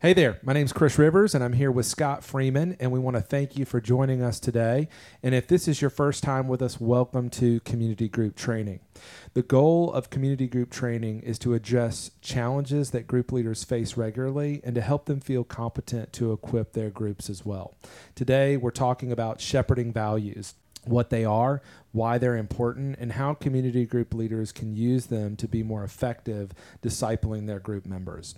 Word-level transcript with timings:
Hey 0.00 0.12
there, 0.12 0.38
my 0.44 0.52
name's 0.52 0.72
Chris 0.72 0.96
Rivers, 0.96 1.34
and 1.34 1.42
I'm 1.42 1.54
here 1.54 1.72
with 1.72 1.84
Scott 1.84 2.22
Freeman, 2.22 2.76
and 2.78 2.92
we 2.92 3.00
want 3.00 3.16
to 3.16 3.20
thank 3.20 3.58
you 3.58 3.64
for 3.64 3.80
joining 3.80 4.22
us 4.22 4.38
today. 4.38 4.86
And 5.24 5.34
if 5.34 5.48
this 5.48 5.66
is 5.66 5.80
your 5.80 5.90
first 5.90 6.22
time 6.22 6.46
with 6.46 6.62
us, 6.62 6.80
welcome 6.80 7.28
to 7.30 7.58
Community 7.58 8.08
Group 8.08 8.36
Training. 8.36 8.78
The 9.34 9.42
goal 9.42 9.92
of 9.92 10.08
Community 10.08 10.46
Group 10.46 10.70
Training 10.70 11.22
is 11.22 11.36
to 11.40 11.52
address 11.52 12.12
challenges 12.20 12.92
that 12.92 13.08
group 13.08 13.32
leaders 13.32 13.64
face 13.64 13.96
regularly 13.96 14.60
and 14.62 14.76
to 14.76 14.82
help 14.82 15.06
them 15.06 15.18
feel 15.18 15.42
competent 15.42 16.12
to 16.12 16.30
equip 16.30 16.74
their 16.74 16.90
groups 16.90 17.28
as 17.28 17.44
well. 17.44 17.74
Today, 18.14 18.56
we're 18.56 18.70
talking 18.70 19.10
about 19.10 19.40
shepherding 19.40 19.92
values 19.92 20.54
what 20.84 21.10
they 21.10 21.24
are, 21.24 21.60
why 21.90 22.18
they're 22.18 22.36
important, 22.36 22.96
and 23.00 23.12
how 23.12 23.34
community 23.34 23.84
group 23.84 24.14
leaders 24.14 24.52
can 24.52 24.76
use 24.76 25.06
them 25.06 25.34
to 25.34 25.48
be 25.48 25.64
more 25.64 25.82
effective 25.82 26.52
discipling 26.82 27.48
their 27.48 27.58
group 27.58 27.84
members 27.84 28.36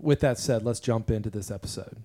with 0.00 0.20
that 0.20 0.38
said, 0.38 0.64
let's 0.64 0.80
jump 0.80 1.10
into 1.10 1.30
this 1.30 1.50
episode. 1.50 1.98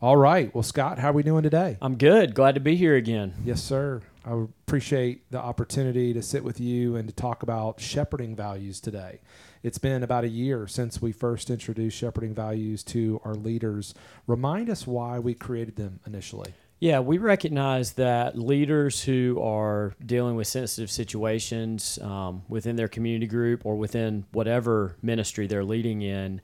All 0.00 0.16
right. 0.16 0.52
Well, 0.52 0.64
Scott, 0.64 0.98
how 0.98 1.10
are 1.10 1.12
we 1.12 1.22
doing 1.22 1.44
today? 1.44 1.78
I'm 1.80 1.96
good. 1.96 2.34
Glad 2.34 2.56
to 2.56 2.60
be 2.60 2.74
here 2.74 2.96
again. 2.96 3.34
Yes, 3.44 3.62
sir. 3.62 4.02
I 4.24 4.32
appreciate 4.66 5.30
the 5.30 5.38
opportunity 5.38 6.12
to 6.12 6.22
sit 6.22 6.42
with 6.42 6.58
you 6.58 6.96
and 6.96 7.08
to 7.08 7.14
talk 7.14 7.44
about 7.44 7.80
shepherding 7.80 8.34
values 8.34 8.80
today. 8.80 9.20
It's 9.62 9.78
been 9.78 10.02
about 10.02 10.24
a 10.24 10.28
year 10.28 10.66
since 10.66 11.00
we 11.00 11.12
first 11.12 11.50
introduced 11.50 11.96
shepherding 11.96 12.34
values 12.34 12.82
to 12.84 13.20
our 13.24 13.34
leaders. 13.34 13.94
Remind 14.26 14.68
us 14.70 14.88
why 14.88 15.20
we 15.20 15.34
created 15.34 15.76
them 15.76 16.00
initially. 16.04 16.52
Yeah, 16.80 16.98
we 16.98 17.18
recognize 17.18 17.92
that 17.92 18.36
leaders 18.36 19.04
who 19.04 19.40
are 19.40 19.94
dealing 20.04 20.34
with 20.34 20.48
sensitive 20.48 20.90
situations 20.90 22.00
um, 22.02 22.42
within 22.48 22.74
their 22.74 22.88
community 22.88 23.28
group 23.28 23.64
or 23.64 23.76
within 23.76 24.24
whatever 24.32 24.96
ministry 25.00 25.46
they're 25.46 25.62
leading 25.62 26.02
in 26.02 26.40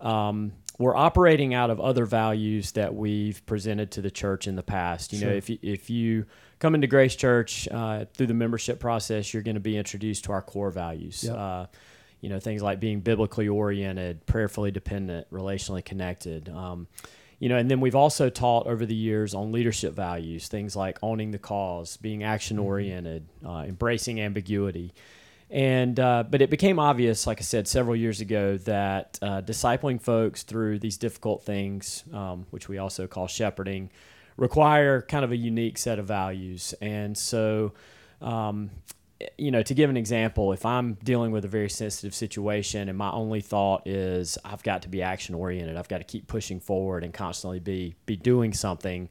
um, 0.00 0.52
we're 0.78 0.96
operating 0.96 1.52
out 1.52 1.68
of 1.68 1.78
other 1.78 2.06
values 2.06 2.72
that 2.72 2.94
we've 2.94 3.44
presented 3.44 3.90
to 3.92 4.00
the 4.00 4.10
church 4.10 4.46
in 4.46 4.56
the 4.56 4.62
past. 4.62 5.12
You 5.12 5.18
sure. 5.18 5.28
know, 5.28 5.34
if 5.34 5.50
you, 5.50 5.58
if 5.60 5.90
you 5.90 6.24
come 6.58 6.74
into 6.74 6.86
Grace 6.86 7.14
Church 7.14 7.68
uh, 7.70 8.06
through 8.14 8.28
the 8.28 8.34
membership 8.34 8.80
process, 8.80 9.34
you're 9.34 9.42
going 9.42 9.56
to 9.56 9.60
be 9.60 9.76
introduced 9.76 10.24
to 10.24 10.32
our 10.32 10.40
core 10.42 10.70
values. 10.70 11.24
Yep. 11.24 11.36
Uh, 11.36 11.66
you 12.22 12.28
know, 12.28 12.40
things 12.40 12.62
like 12.62 12.80
being 12.80 13.00
biblically 13.00 13.48
oriented, 13.48 14.24
prayerfully 14.26 14.70
dependent, 14.70 15.30
relationally 15.30 15.84
connected. 15.84 16.48
Um, 16.48 16.86
you 17.38 17.48
know, 17.48 17.56
and 17.56 17.70
then 17.70 17.80
we've 17.80 17.94
also 17.94 18.28
taught 18.28 18.66
over 18.66 18.84
the 18.84 18.94
years 18.94 19.34
on 19.34 19.52
leadership 19.52 19.94
values, 19.94 20.48
things 20.48 20.76
like 20.76 20.98
owning 21.02 21.30
the 21.30 21.38
cause, 21.38 21.96
being 21.96 22.22
action 22.22 22.58
oriented, 22.58 23.26
mm-hmm. 23.38 23.46
uh, 23.46 23.64
embracing 23.64 24.20
ambiguity. 24.20 24.92
And 25.50 25.98
uh, 25.98 26.24
but 26.30 26.42
it 26.42 26.48
became 26.48 26.78
obvious, 26.78 27.26
like 27.26 27.40
I 27.40 27.42
said 27.42 27.66
several 27.66 27.96
years 27.96 28.20
ago, 28.20 28.56
that 28.58 29.18
uh, 29.20 29.42
discipling 29.42 30.00
folks 30.00 30.44
through 30.44 30.78
these 30.78 30.96
difficult 30.96 31.42
things, 31.42 32.04
um, 32.12 32.46
which 32.50 32.68
we 32.68 32.78
also 32.78 33.08
call 33.08 33.26
shepherding, 33.26 33.90
require 34.36 35.02
kind 35.02 35.24
of 35.24 35.32
a 35.32 35.36
unique 35.36 35.76
set 35.76 35.98
of 35.98 36.06
values. 36.06 36.72
And 36.80 37.18
so, 37.18 37.72
um, 38.22 38.70
you 39.36 39.50
know, 39.50 39.64
to 39.64 39.74
give 39.74 39.90
an 39.90 39.96
example, 39.96 40.52
if 40.52 40.64
I'm 40.64 40.94
dealing 41.02 41.32
with 41.32 41.44
a 41.44 41.48
very 41.48 41.68
sensitive 41.68 42.14
situation 42.14 42.88
and 42.88 42.96
my 42.96 43.10
only 43.10 43.40
thought 43.40 43.88
is 43.88 44.38
I've 44.44 44.62
got 44.62 44.82
to 44.82 44.88
be 44.88 45.02
action 45.02 45.34
oriented, 45.34 45.76
I've 45.76 45.88
got 45.88 45.98
to 45.98 46.04
keep 46.04 46.28
pushing 46.28 46.60
forward 46.60 47.02
and 47.02 47.12
constantly 47.12 47.58
be 47.58 47.96
be 48.06 48.14
doing 48.14 48.52
something 48.52 49.08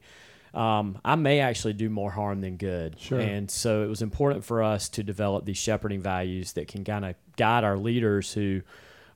um, 0.54 0.98
I 1.04 1.14
may 1.14 1.40
actually 1.40 1.74
do 1.74 1.88
more 1.88 2.10
harm 2.10 2.40
than 2.40 2.56
good. 2.56 2.98
Sure. 2.98 3.20
And 3.20 3.50
so 3.50 3.84
it 3.84 3.88
was 3.88 4.02
important 4.02 4.44
for 4.44 4.62
us 4.62 4.88
to 4.90 5.02
develop 5.02 5.44
these 5.44 5.58
shepherding 5.58 6.00
values 6.00 6.52
that 6.54 6.68
can 6.68 6.84
kind 6.84 7.04
of 7.04 7.14
guide 7.36 7.64
our 7.64 7.78
leaders 7.78 8.32
who 8.32 8.62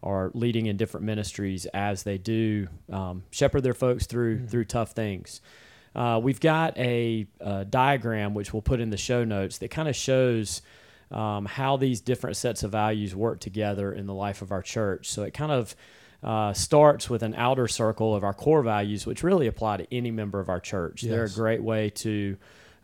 are 0.03 0.31
leading 0.35 0.67
in 0.67 0.77
different 0.77 1.07
ministries 1.07 1.67
as 1.67 2.03
they 2.03 2.19
do 2.19 2.69
um, 2.93 3.25
shepherd 3.31 3.63
their 3.63 3.75
folks 3.75 4.07
through 4.07 4.37
mm-hmm. 4.37 4.47
through 4.47 4.65
tough 4.65 4.93
things. 4.93 5.41
Uh, 5.95 6.21
we've 6.23 6.41
got 6.41 6.77
a, 6.77 7.27
a, 7.41 7.65
diagram 7.65 8.35
which 8.35 8.53
we'll 8.53 8.63
put 8.63 8.81
in 8.81 8.91
the 8.91 8.97
show 8.97 9.23
notes 9.23 9.59
that 9.59 9.71
kind 9.71 9.89
of 9.89 9.95
shows 9.95 10.61
um, 11.13 11.47
how 11.47 11.77
these 11.77 12.01
different 12.01 12.37
sets 12.37 12.65
of 12.65 12.73
values 12.73 13.15
work 13.15 13.39
together 13.39 13.93
in 13.93 14.07
the 14.07 14.15
life 14.15 14.43
of 14.43 14.51
our 14.51 14.63
church. 14.63 15.09
So 15.09 15.23
it 15.23 15.33
kind 15.33 15.53
of 15.53 15.77
uh, 16.25 16.55
starts 16.55 17.11
with 17.11 17.23
an 17.23 17.35
outer 17.35 17.69
circle 17.69 18.17
of 18.17 18.25
our 18.25 18.33
core 18.33 18.63
values, 18.63 19.07
which 19.07 19.23
really 19.23 19.47
apply 19.47 19.77
to 19.77 19.95
any 19.95 20.11
member 20.11 20.41
of 20.41 20.49
our 20.49 20.61
church. 20.61 21.03
Yes. 21.03 21.11
They're 21.11 21.25
a 21.25 21.31
great 21.31 21.63
way 21.63 21.91
to 21.91 22.37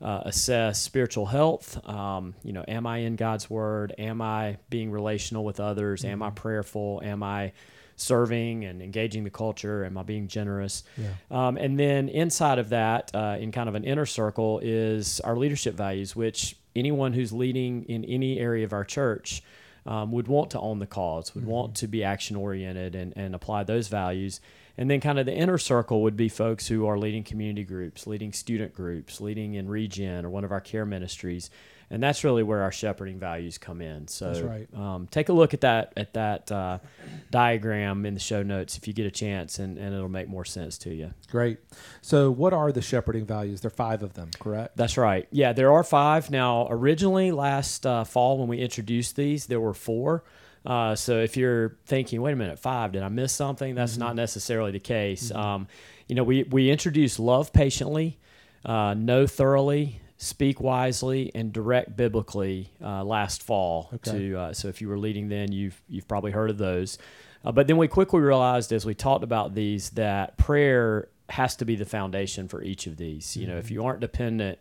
uh, 0.02 0.22
assess 0.26 0.80
spiritual 0.80 1.26
health. 1.26 1.82
Um, 1.88 2.34
you 2.44 2.52
know, 2.52 2.64
am 2.68 2.86
I 2.86 2.98
in 2.98 3.16
God's 3.16 3.48
Word? 3.48 3.94
Am 3.98 4.20
I 4.20 4.58
being 4.68 4.90
relational 4.90 5.44
with 5.44 5.58
others? 5.58 6.02
Mm-hmm. 6.02 6.12
Am 6.12 6.22
I 6.22 6.26
mm-hmm. 6.26 6.34
prayerful? 6.34 7.00
Am 7.02 7.22
I 7.22 7.52
serving 7.96 8.64
and 8.64 8.82
engaging 8.82 9.24
the 9.24 9.30
culture? 9.30 9.84
Am 9.84 9.96
I 9.96 10.02
being 10.02 10.28
generous? 10.28 10.84
Yeah. 10.96 11.08
Um, 11.30 11.56
and 11.56 11.78
then 11.78 12.08
inside 12.10 12.58
of 12.58 12.70
that, 12.70 13.10
uh, 13.14 13.36
in 13.40 13.52
kind 13.52 13.68
of 13.68 13.74
an 13.74 13.84
inner 13.84 14.06
circle, 14.06 14.60
is 14.62 15.20
our 15.20 15.36
leadership 15.36 15.74
values, 15.74 16.14
which 16.14 16.56
anyone 16.76 17.14
who's 17.14 17.32
leading 17.32 17.84
in 17.84 18.04
any 18.04 18.38
area 18.38 18.64
of 18.64 18.72
our 18.72 18.84
church 18.84 19.42
um, 19.90 20.12
would 20.12 20.28
want 20.28 20.52
to 20.52 20.60
own 20.60 20.78
the 20.78 20.86
cause, 20.86 21.34
would 21.34 21.42
mm-hmm. 21.42 21.50
want 21.50 21.74
to 21.74 21.88
be 21.88 22.04
action 22.04 22.36
oriented 22.36 22.94
and, 22.94 23.12
and 23.16 23.34
apply 23.34 23.64
those 23.64 23.88
values. 23.88 24.40
And 24.78 24.90
then, 24.90 25.00
kind 25.00 25.18
of 25.18 25.26
the 25.26 25.34
inner 25.34 25.58
circle 25.58 26.02
would 26.02 26.16
be 26.16 26.28
folks 26.28 26.68
who 26.68 26.86
are 26.86 26.98
leading 26.98 27.24
community 27.24 27.64
groups, 27.64 28.06
leading 28.06 28.32
student 28.32 28.74
groups, 28.74 29.20
leading 29.20 29.54
in 29.54 29.68
Regen 29.68 30.24
or 30.24 30.30
one 30.30 30.44
of 30.44 30.52
our 30.52 30.60
care 30.60 30.86
ministries, 30.86 31.50
and 31.90 32.00
that's 32.00 32.22
really 32.22 32.44
where 32.44 32.62
our 32.62 32.70
shepherding 32.70 33.18
values 33.18 33.58
come 33.58 33.82
in. 33.82 34.06
So, 34.06 34.32
right. 34.42 34.74
um, 34.74 35.08
take 35.10 35.28
a 35.28 35.32
look 35.32 35.54
at 35.54 35.62
that 35.62 35.92
at 35.96 36.14
that 36.14 36.50
uh, 36.50 36.78
diagram 37.30 38.06
in 38.06 38.14
the 38.14 38.20
show 38.20 38.44
notes 38.44 38.76
if 38.76 38.86
you 38.86 38.94
get 38.94 39.06
a 39.06 39.10
chance, 39.10 39.58
and, 39.58 39.76
and 39.76 39.92
it'll 39.94 40.08
make 40.08 40.28
more 40.28 40.44
sense 40.44 40.78
to 40.78 40.94
you. 40.94 41.12
Great. 41.30 41.58
So, 42.00 42.30
what 42.30 42.52
are 42.52 42.70
the 42.70 42.80
shepherding 42.80 43.26
values? 43.26 43.60
There 43.60 43.68
are 43.68 43.70
five 43.70 44.04
of 44.04 44.14
them, 44.14 44.30
correct? 44.38 44.76
That's 44.76 44.96
right. 44.96 45.26
Yeah, 45.32 45.52
there 45.52 45.72
are 45.72 45.82
five. 45.82 46.30
Now, 46.30 46.68
originally 46.70 47.32
last 47.32 47.84
uh, 47.84 48.04
fall 48.04 48.38
when 48.38 48.46
we 48.46 48.58
introduced 48.58 49.16
these, 49.16 49.46
there 49.46 49.60
were 49.60 49.74
four. 49.74 50.22
Uh, 50.64 50.94
so 50.94 51.18
if 51.18 51.36
you're 51.36 51.76
thinking, 51.86 52.20
wait 52.20 52.32
a 52.32 52.36
minute, 52.36 52.58
five, 52.58 52.92
did 52.92 53.02
I 53.02 53.08
miss 53.08 53.32
something? 53.32 53.74
That's 53.74 53.92
mm-hmm. 53.92 54.00
not 54.00 54.16
necessarily 54.16 54.72
the 54.72 54.80
case. 54.80 55.30
Mm-hmm. 55.30 55.40
Um, 55.40 55.68
you 56.06 56.14
know, 56.14 56.24
we, 56.24 56.42
we 56.44 56.70
introduced 56.70 57.18
love 57.18 57.52
patiently, 57.52 58.18
uh, 58.64 58.94
know 58.94 59.26
thoroughly, 59.26 60.00
speak 60.18 60.60
wisely 60.60 61.30
and 61.34 61.50
direct 61.50 61.96
biblically 61.96 62.70
uh, 62.82 63.02
last 63.02 63.42
fall. 63.42 63.88
Okay. 63.94 64.10
To 64.10 64.36
uh, 64.36 64.52
so 64.52 64.68
if 64.68 64.82
you 64.82 64.88
were 64.88 64.98
leading 64.98 65.28
then, 65.28 65.50
you've 65.50 65.80
you've 65.88 66.06
probably 66.06 66.30
heard 66.30 66.50
of 66.50 66.58
those. 66.58 66.98
Uh, 67.42 67.52
but 67.52 67.66
then 67.66 67.78
we 67.78 67.88
quickly 67.88 68.20
realized 68.20 68.70
as 68.70 68.84
we 68.84 68.94
talked 68.94 69.24
about 69.24 69.54
these 69.54 69.90
that 69.90 70.36
prayer 70.36 71.08
has 71.30 71.56
to 71.56 71.64
be 71.64 71.74
the 71.74 71.86
foundation 71.86 72.48
for 72.48 72.62
each 72.62 72.86
of 72.86 72.98
these. 72.98 73.34
You 73.34 73.46
know, 73.46 73.56
if 73.56 73.66
mm-hmm. 73.66 73.74
you 73.74 73.84
aren't 73.86 74.00
dependent 74.00 74.58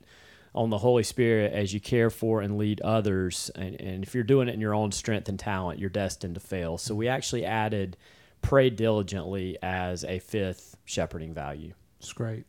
on 0.54 0.70
the 0.70 0.78
Holy 0.80 1.04
Spirit 1.04 1.54
as 1.54 1.74
you 1.74 1.80
care 1.80 2.10
for 2.10 2.42
and 2.42 2.58
lead 2.58 2.82
others, 2.82 3.52
and, 3.56 3.80
and 3.80 4.04
if 4.04 4.16
you're 4.16 4.24
doing 4.24 4.48
it 4.48 4.54
in 4.54 4.62
your 4.62 4.74
own 4.74 4.92
strength 4.92 5.30
and 5.30 5.40
talent, 5.40 5.80
you're 5.80 5.90
destined 5.90 6.36
to 6.36 6.42
fail. 6.42 6.78
So 6.78 6.96
we 6.96 7.08
actually 7.08 7.46
added 7.46 7.98
pray 8.42 8.70
diligently 8.70 9.58
as 9.62 10.04
a 10.04 10.20
fifth 10.20 10.78
shepherding 10.86 11.34
value. 11.34 11.74
It's 12.00 12.14
great. 12.14 12.46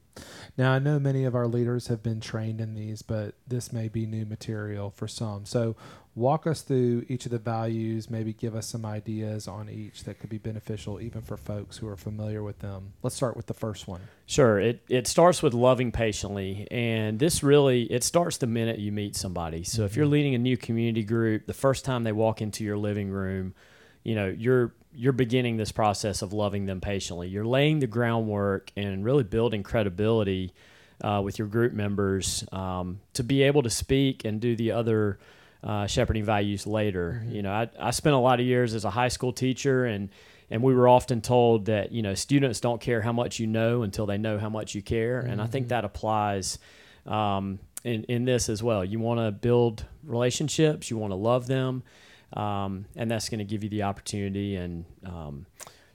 Now, 0.56 0.72
I 0.72 0.78
know 0.78 0.98
many 0.98 1.24
of 1.24 1.34
our 1.34 1.46
leaders 1.46 1.86
have 1.86 2.02
been 2.02 2.20
trained 2.20 2.60
in 2.60 2.74
these, 2.74 3.02
but 3.02 3.34
this 3.46 3.72
may 3.72 3.88
be 3.88 4.06
new 4.06 4.26
material 4.26 4.90
for 4.90 5.08
some. 5.08 5.44
So, 5.46 5.76
walk 6.14 6.46
us 6.46 6.62
through 6.62 7.06
each 7.08 7.24
of 7.24 7.30
the 7.30 7.38
values, 7.38 8.10
maybe 8.10 8.32
give 8.32 8.54
us 8.54 8.66
some 8.66 8.84
ideas 8.84 9.46
on 9.46 9.70
each 9.70 10.04
that 10.04 10.18
could 10.18 10.28
be 10.28 10.38
beneficial 10.38 11.00
even 11.00 11.22
for 11.22 11.36
folks 11.36 11.78
who 11.78 11.88
are 11.88 11.96
familiar 11.96 12.42
with 12.42 12.58
them. 12.58 12.92
Let's 13.02 13.16
start 13.16 13.36
with 13.36 13.46
the 13.46 13.54
first 13.54 13.86
one. 13.86 14.00
Sure. 14.26 14.58
It, 14.58 14.82
it 14.88 15.06
starts 15.06 15.42
with 15.42 15.54
loving 15.54 15.92
patiently. 15.92 16.66
And 16.70 17.18
this 17.18 17.42
really, 17.42 17.82
it 17.84 18.04
starts 18.04 18.38
the 18.38 18.46
minute 18.46 18.78
you 18.78 18.92
meet 18.92 19.16
somebody. 19.16 19.64
So, 19.64 19.78
mm-hmm. 19.78 19.86
if 19.86 19.96
you're 19.96 20.04
mm-hmm. 20.04 20.12
leading 20.12 20.34
a 20.34 20.38
new 20.38 20.56
community 20.56 21.04
group, 21.04 21.46
the 21.46 21.54
first 21.54 21.84
time 21.84 22.04
they 22.04 22.12
walk 22.12 22.42
into 22.42 22.64
your 22.64 22.76
living 22.76 23.10
room, 23.10 23.54
you 24.02 24.14
know, 24.14 24.28
you're 24.28 24.72
you're 24.92 25.12
beginning 25.12 25.56
this 25.56 25.72
process 25.72 26.22
of 26.22 26.32
loving 26.32 26.66
them 26.66 26.80
patiently. 26.80 27.28
You're 27.28 27.44
laying 27.44 27.78
the 27.78 27.86
groundwork 27.86 28.72
and 28.76 29.04
really 29.04 29.22
building 29.22 29.62
credibility 29.62 30.52
uh, 31.00 31.20
with 31.24 31.38
your 31.38 31.48
group 31.48 31.72
members 31.72 32.44
um, 32.52 33.00
to 33.14 33.22
be 33.22 33.42
able 33.42 33.62
to 33.62 33.70
speak 33.70 34.24
and 34.24 34.40
do 34.40 34.56
the 34.56 34.72
other 34.72 35.18
uh, 35.62 35.86
shepherding 35.86 36.24
values 36.24 36.66
later. 36.66 37.22
Mm-hmm. 37.22 37.34
You 37.34 37.42
know, 37.42 37.52
I, 37.52 37.68
I 37.78 37.90
spent 37.90 38.14
a 38.14 38.18
lot 38.18 38.40
of 38.40 38.46
years 38.46 38.74
as 38.74 38.84
a 38.84 38.90
high 38.90 39.08
school 39.08 39.32
teacher 39.32 39.84
and 39.84 40.08
and 40.50 40.62
we 40.62 40.74
were 40.74 40.88
often 40.88 41.20
told 41.20 41.66
that 41.66 41.92
you 41.92 42.02
know 42.02 42.14
students 42.14 42.60
don't 42.60 42.80
care 42.80 43.00
how 43.00 43.12
much 43.12 43.38
you 43.38 43.46
know 43.46 43.82
until 43.82 44.06
they 44.06 44.18
know 44.18 44.38
how 44.38 44.48
much 44.48 44.74
you 44.74 44.82
care, 44.82 45.22
mm-hmm. 45.22 45.30
and 45.32 45.40
I 45.40 45.46
think 45.46 45.66
mm-hmm. 45.66 45.68
that 45.70 45.84
applies 45.84 46.58
um, 47.06 47.60
in 47.84 48.04
in 48.04 48.24
this 48.24 48.48
as 48.48 48.62
well. 48.62 48.84
You 48.84 48.98
want 48.98 49.20
to 49.20 49.30
build 49.30 49.84
relationships, 50.02 50.90
you 50.90 50.96
want 50.96 51.12
to 51.12 51.16
love 51.16 51.46
them, 51.46 51.84
um, 52.32 52.86
and 52.96 53.10
that's 53.10 53.28
going 53.28 53.38
to 53.38 53.44
give 53.44 53.64
you 53.64 53.70
the 53.70 53.82
opportunity 53.82 54.56
and 54.56 54.84
um, 55.04 55.46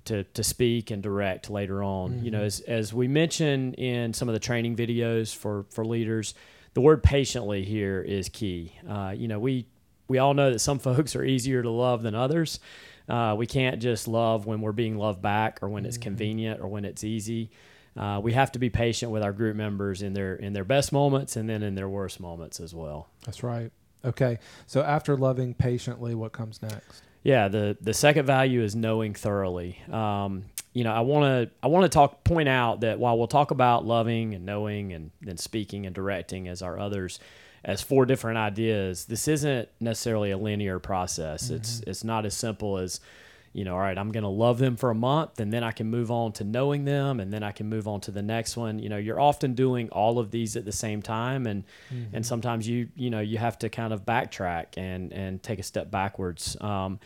to, 0.06 0.24
to 0.24 0.44
speak 0.44 0.92
and 0.92 1.02
direct 1.02 1.50
later 1.50 1.84
on. 1.84 2.12
Mm-hmm. 2.12 2.26
You 2.26 2.32
know, 2.32 2.38
mm-hmm. 2.40 2.46
as, 2.46 2.60
as 2.62 2.94
we 2.94 3.08
mentioned 3.08 3.76
in 3.76 4.14
some 4.14 4.30
of 4.30 4.34
the 4.34 4.40
training 4.40 4.76
videos 4.76 5.36
for, 5.36 5.66
for 5.70 5.86
leaders, 5.86 6.34
the 6.74 6.82
word 6.82 7.04
patiently 7.04 7.64
here 7.64 8.02
is 8.02 8.30
key. 8.30 8.74
Uh, 8.88 9.14
you 9.16 9.28
know, 9.28 9.40
we, 9.40 9.68
we 10.08 10.18
all 10.18 10.34
know 10.34 10.52
that 10.52 10.60
some 10.60 10.80
folks 10.80 11.16
are 11.16 11.24
easier 11.24 11.62
to 11.62 11.70
love 11.70 12.04
than 12.04 12.16
others. 12.16 12.60
Uh, 13.08 13.36
we 13.38 13.46
can't 13.46 13.82
just 13.82 14.08
love 14.08 14.46
when 14.46 14.62
we're 14.62 14.72
being 14.72 14.98
loved 14.98 15.22
back 15.22 15.60
or 15.62 15.70
when 15.70 15.86
it's 15.86 15.98
convenient 15.98 16.60
or 16.60 16.68
when 16.68 16.86
it's 16.86 17.04
easy. 17.04 17.52
Uh, 17.96 18.20
we 18.22 18.34
have 18.34 18.52
to 18.52 18.60
be 18.60 18.70
patient 18.70 19.12
with 19.12 19.24
our 19.24 19.32
group 19.32 19.56
members 19.56 20.02
in 20.02 20.14
their 20.14 20.36
in 20.36 20.52
their 20.52 20.66
best 20.66 20.92
moments 20.92 21.38
and 21.38 21.50
then 21.50 21.64
in 21.64 21.76
their 21.76 21.88
worst 21.88 22.20
moments 22.20 22.60
as 22.60 22.74
well. 22.76 23.08
That's 23.26 23.42
right. 23.42 23.72
Okay. 24.06 24.40
So 24.68 24.82
after 24.82 25.18
loving 25.18 25.54
patiently, 25.54 26.16
what 26.16 26.32
comes 26.32 26.62
next? 26.62 27.04
Yeah, 27.24 27.48
the 27.48 27.76
the 27.82 27.94
second 27.94 28.26
value 28.26 28.62
is 28.62 28.76
knowing 28.76 29.16
thoroughly. 29.16 29.80
Um, 29.92 30.46
you 30.74 30.84
know, 30.84 30.92
I 30.92 31.00
want 31.00 31.24
to 31.50 31.56
I 31.64 31.68
want 31.68 31.84
to 31.84 31.90
talk 31.90 32.24
point 32.24 32.48
out 32.48 32.82
that 32.82 33.00
while 33.00 33.18
we'll 33.18 33.28
talk 33.28 33.52
about 33.52 33.86
loving 33.86 34.36
and 34.36 34.46
knowing 34.46 34.94
and 34.94 35.12
then 35.22 35.38
speaking 35.38 35.86
and 35.86 35.96
directing 35.96 36.48
as 36.48 36.62
our 36.62 36.78
others 36.78 37.20
as 37.64 37.82
four 37.82 38.06
different 38.06 38.38
ideas, 38.38 39.06
this 39.06 39.28
isn't 39.28 39.68
necessarily 39.80 40.30
a 40.32 40.38
linear 40.38 40.78
process. 40.78 41.46
Mm-hmm. 41.46 41.56
It's 41.56 41.80
it's 41.88 42.04
not 42.04 42.26
as 42.28 42.36
simple 42.36 42.78
as 42.78 43.00
you 43.56 43.64
know, 43.64 43.74
all 43.74 43.80
right, 43.80 43.98
I'm 43.98 44.12
going 44.12 44.24
to 44.24 44.30
love 44.30 44.58
them 44.58 44.76
for 44.76 44.92
a 44.92 44.96
month 44.96 45.40
and 45.40 45.52
then 45.52 45.64
I 45.64 45.72
can 45.72 45.88
move 45.88 46.12
on 46.12 46.34
to 46.34 46.44
knowing 46.44 46.84
them 46.84 47.22
and 47.22 47.32
then 47.32 47.42
I 47.42 47.54
can 47.54 47.70
move 47.70 47.88
on 47.88 48.02
to 48.02 48.12
the 48.12 48.22
next 48.22 48.58
one. 48.58 48.80
You 48.80 48.90
know, 48.90 48.98
you're 48.98 49.20
often 49.20 49.54
doing 49.54 49.88
all 49.92 50.20
of 50.20 50.30
these 50.30 50.58
at 50.58 50.66
the 50.66 50.74
same 50.74 51.02
time 51.02 51.48
and 51.48 51.64
mm-hmm. 51.90 52.18
and 52.18 52.26
sometimes 52.26 52.68
you 52.68 52.90
you 52.98 53.10
know, 53.10 53.22
you 53.22 53.38
have 53.38 53.58
to 53.60 53.70
kind 53.70 53.94
of 53.94 54.06
backtrack 54.06 54.78
and 54.78 55.14
and 55.14 55.42
take 55.42 55.60
a 55.60 55.64
step 55.64 55.90
backwards. 55.90 56.58
Um, 56.60 57.00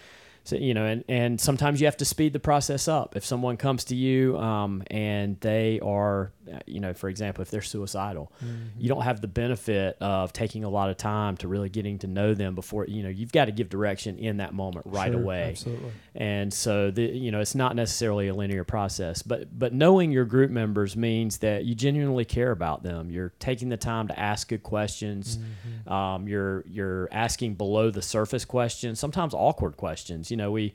so, 0.50 0.56
you 0.56 0.74
know, 0.74 0.86
and, 0.86 1.04
and 1.08 1.40
sometimes 1.40 1.80
you 1.80 1.86
have 1.86 1.98
to 1.98 2.06
speed 2.06 2.34
the 2.34 2.40
process 2.40 2.88
up. 2.88 3.16
If 3.16 3.24
someone 3.24 3.56
comes 3.56 3.84
to 3.86 3.96
you 3.96 4.36
um, 4.40 4.82
and 4.90 5.40
they 5.42 5.80
are, 5.82 6.32
you 6.66 6.80
know, 6.80 6.96
for 6.96 7.08
example, 7.08 7.44
if 7.44 7.52
they're 7.52 7.62
suicidal, 7.62 8.32
mm-hmm. 8.44 8.80
you 8.80 8.90
don't 8.90 9.04
have 9.04 9.22
the 9.22 9.28
benefit 9.28 9.96
of 10.02 10.34
taking 10.34 10.64
a 10.64 10.70
lot 10.70 10.90
of 10.90 10.98
time 10.98 11.38
to 11.38 11.48
really 11.48 11.70
getting 11.70 12.00
to 12.00 12.08
know 12.08 12.34
them 12.34 12.56
before, 12.56 12.88
you 12.88 13.04
know, 13.04 13.10
you've 13.10 13.32
got 13.32 13.46
to 13.46 13.52
give 13.52 13.70
direction 13.70 14.18
in 14.18 14.38
that 14.38 14.52
moment 14.56 14.88
right 14.88 15.12
sure, 15.12 15.22
away. 15.22 15.50
Absolutely. 15.52 15.92
And 16.16 16.52
so, 16.52 16.90
the, 16.90 17.04
you 17.04 17.30
know, 17.30 17.42
it's 17.42 17.54
not 17.54 17.76
necessarily 17.76 18.28
a 18.28 18.34
linear 18.34 18.64
process, 18.64 19.22
but, 19.22 19.58
but 19.58 19.72
knowing 19.72 20.12
your 20.12 20.26
group 20.26 20.50
members 20.50 20.98
means 20.98 21.38
that 21.38 21.66
you 21.66 21.76
genuinely 21.76 22.26
care 22.26 22.50
about 22.50 22.82
them. 22.82 23.12
You're 23.12 23.34
taking 23.38 23.70
the 23.70 23.78
time 23.78 24.08
to 24.08 24.20
ask 24.20 24.50
good 24.50 24.64
questions. 24.64 25.38
Mm-hmm. 25.38 25.94
Um, 25.94 26.28
you're, 26.28 26.64
you're 26.68 27.08
asking 27.12 27.54
below 27.54 27.92
the 27.92 28.02
surface 28.02 28.46
questions, 28.46 29.00
sometimes 29.00 29.36
awkward 29.36 29.78
questions. 29.78 30.32
You 30.32 30.38
know, 30.40 30.52
we 30.52 30.74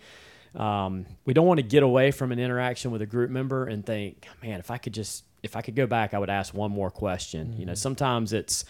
um, 0.55 1.07
we 1.25 1.35
don't 1.35 1.47
want 1.47 1.59
to 1.59 1.65
get 1.65 1.83
away 1.83 2.13
from 2.13 2.31
an 2.31 2.39
interaction 2.39 2.93
with 2.93 3.03
a 3.03 3.07
group 3.07 3.31
member 3.31 3.67
and 3.67 3.85
think, 3.85 4.29
man, 4.43 4.61
if 4.61 4.71
I 4.71 4.79
could 4.79 4.95
just 4.95 5.25
if 5.43 5.57
I 5.57 5.63
could 5.63 5.75
go 5.75 5.87
back, 5.87 6.15
I 6.15 6.19
would 6.19 6.31
ask 6.31 6.55
one 6.55 6.71
more 6.71 6.91
question. 6.91 7.49
Mm-hmm. 7.49 7.61
You 7.61 7.67
know, 7.67 7.73
mm-hmm. 7.73 7.79
sometimes 7.79 8.33
it's 8.33 8.65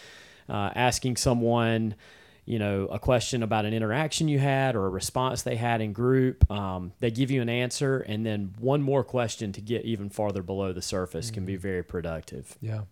uh, 0.48 0.70
asking 0.74 1.16
someone 1.16 1.94
you 2.46 2.58
know 2.58 2.86
a 2.86 2.98
question 2.98 3.42
about 3.42 3.64
an 3.64 3.72
interaction 3.72 4.28
you 4.28 4.38
had 4.38 4.76
or 4.76 4.86
a 4.86 4.88
response 4.90 5.42
they 5.42 5.56
had 5.56 5.80
in 5.80 5.92
group 5.92 6.50
um, 6.50 6.92
they 7.00 7.10
give 7.10 7.30
you 7.30 7.40
an 7.40 7.48
answer 7.48 8.00
and 8.00 8.26
then 8.26 8.52
one 8.58 8.82
more 8.82 9.02
question 9.02 9.50
to 9.52 9.62
get 9.62 9.84
even 9.84 10.10
farther 10.10 10.42
below 10.42 10.72
the 10.72 10.82
surface 10.82 11.26
mm-hmm. 11.26 11.34
can 11.34 11.44
be 11.46 11.54
mm-hmm. 11.54 11.62
very 11.62 11.82
productive 11.82 12.58
yeah 12.60 12.82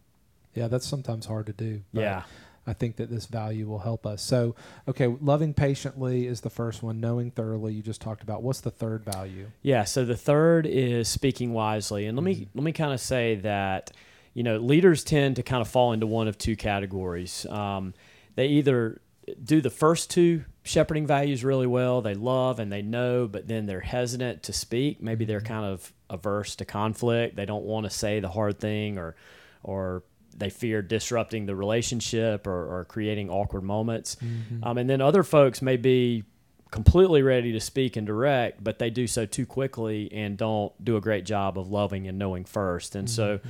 yeah 0.55 0.69
that's 0.69 0.87
sometimes 0.87 1.27
hard 1.27 1.45
to 1.45 1.53
do 1.53 1.83
yeah 1.93 2.23
I 2.67 2.73
think 2.73 2.97
that 2.97 3.11
this 3.11 3.27
value 3.27 3.67
will 3.67 3.81
help 3.81 4.07
us. 4.07 4.23
So, 4.23 4.55
okay, 4.87 5.07
loving 5.21 5.53
patiently 5.53 6.27
is 6.27 6.43
the 6.43 6.51
first 6.51 6.83
one. 6.83 7.01
Knowing 7.01 7.31
thoroughly, 7.33 7.75
you 7.75 7.83
just 7.83 8.01
talked 8.01 8.23
about. 8.23 8.43
What's 8.43 8.61
the 8.61 8.71
third 8.71 9.05
value? 9.05 9.51
Yeah. 9.63 9.85
So 9.85 10.05
the 10.05 10.17
third 10.17 10.67
is 10.67 11.09
speaking 11.09 11.53
wisely, 11.53 12.07
and 12.07 12.17
let 12.17 12.25
me 12.25 12.35
mm-hmm. 12.35 12.59
let 12.59 12.65
me 12.65 12.73
kind 12.73 12.93
of 12.93 13.01
say 13.01 13.37
that 13.37 13.91
you 14.35 14.43
know 14.43 14.59
leaders 14.59 15.03
tend 15.03 15.37
to 15.37 15.43
kind 15.43 15.61
of 15.61 15.69
fall 15.69 15.93
into 15.93 16.07
one 16.07 16.29
of 16.29 16.39
two 16.39 16.55
categories. 16.55 17.47
Um, 17.47 17.95
they 18.37 18.47
either 18.47 19.01
do 19.43 19.61
the 19.61 19.71
first 19.71 20.11
two 20.11 20.45
shepherding 20.63 21.07
values 21.07 21.45
really 21.45 21.67
well. 21.67 22.03
They 22.03 22.15
love 22.15 22.59
and 22.59 22.73
they 22.73 22.83
know, 22.83 23.27
but 23.27 23.49
then 23.49 23.67
they're 23.67 23.81
hesitant 23.81 24.45
to 24.45 24.53
speak. 24.53 25.03
Maybe 25.03 25.25
they're 25.25 25.41
mm-hmm. 25.41 25.53
kind 25.53 25.67
of 25.67 25.93
averse 26.09 26.57
to 26.57 26.65
conflict. 26.65 27.37
They 27.37 27.47
don't 27.47 27.65
want 27.65 27.85
to 27.85 27.91
say 27.91 28.21
the 28.21 28.29
hard 28.29 28.61
thing 28.61 28.99
or 28.99 29.17
or 29.65 30.05
they 30.37 30.51
fear 30.51 30.83
disrupting 30.83 31.47
the 31.47 31.55
relationship 31.55 32.47
or, 32.47 32.81
or 32.81 32.85
creating 32.85 33.31
awkward 33.31 33.63
moments. 33.63 34.17
Mm-hmm. 34.17 34.65
Um, 34.65 34.79
and 34.79 34.89
then 34.89 35.01
other 35.01 35.23
folks 35.23 35.63
may 35.63 35.77
be 35.77 36.25
completely 36.71 37.23
ready 37.23 37.53
to 37.53 37.61
speak 37.61 37.97
and 37.97 38.07
direct, 38.07 38.65
but 38.65 38.79
they 38.79 38.91
do 38.91 39.07
so 39.07 39.27
too 39.27 39.47
quickly 39.47 40.11
and 40.13 40.37
don't 40.37 40.73
do 40.85 40.97
a 40.97 41.01
great 41.01 41.25
job 41.25 41.59
of 41.59 41.71
loving 41.71 42.09
and 42.09 42.19
knowing 42.19 42.45
first. 42.45 42.95
And 42.95 43.07
mm-hmm. 43.07 43.15
so 43.15 43.41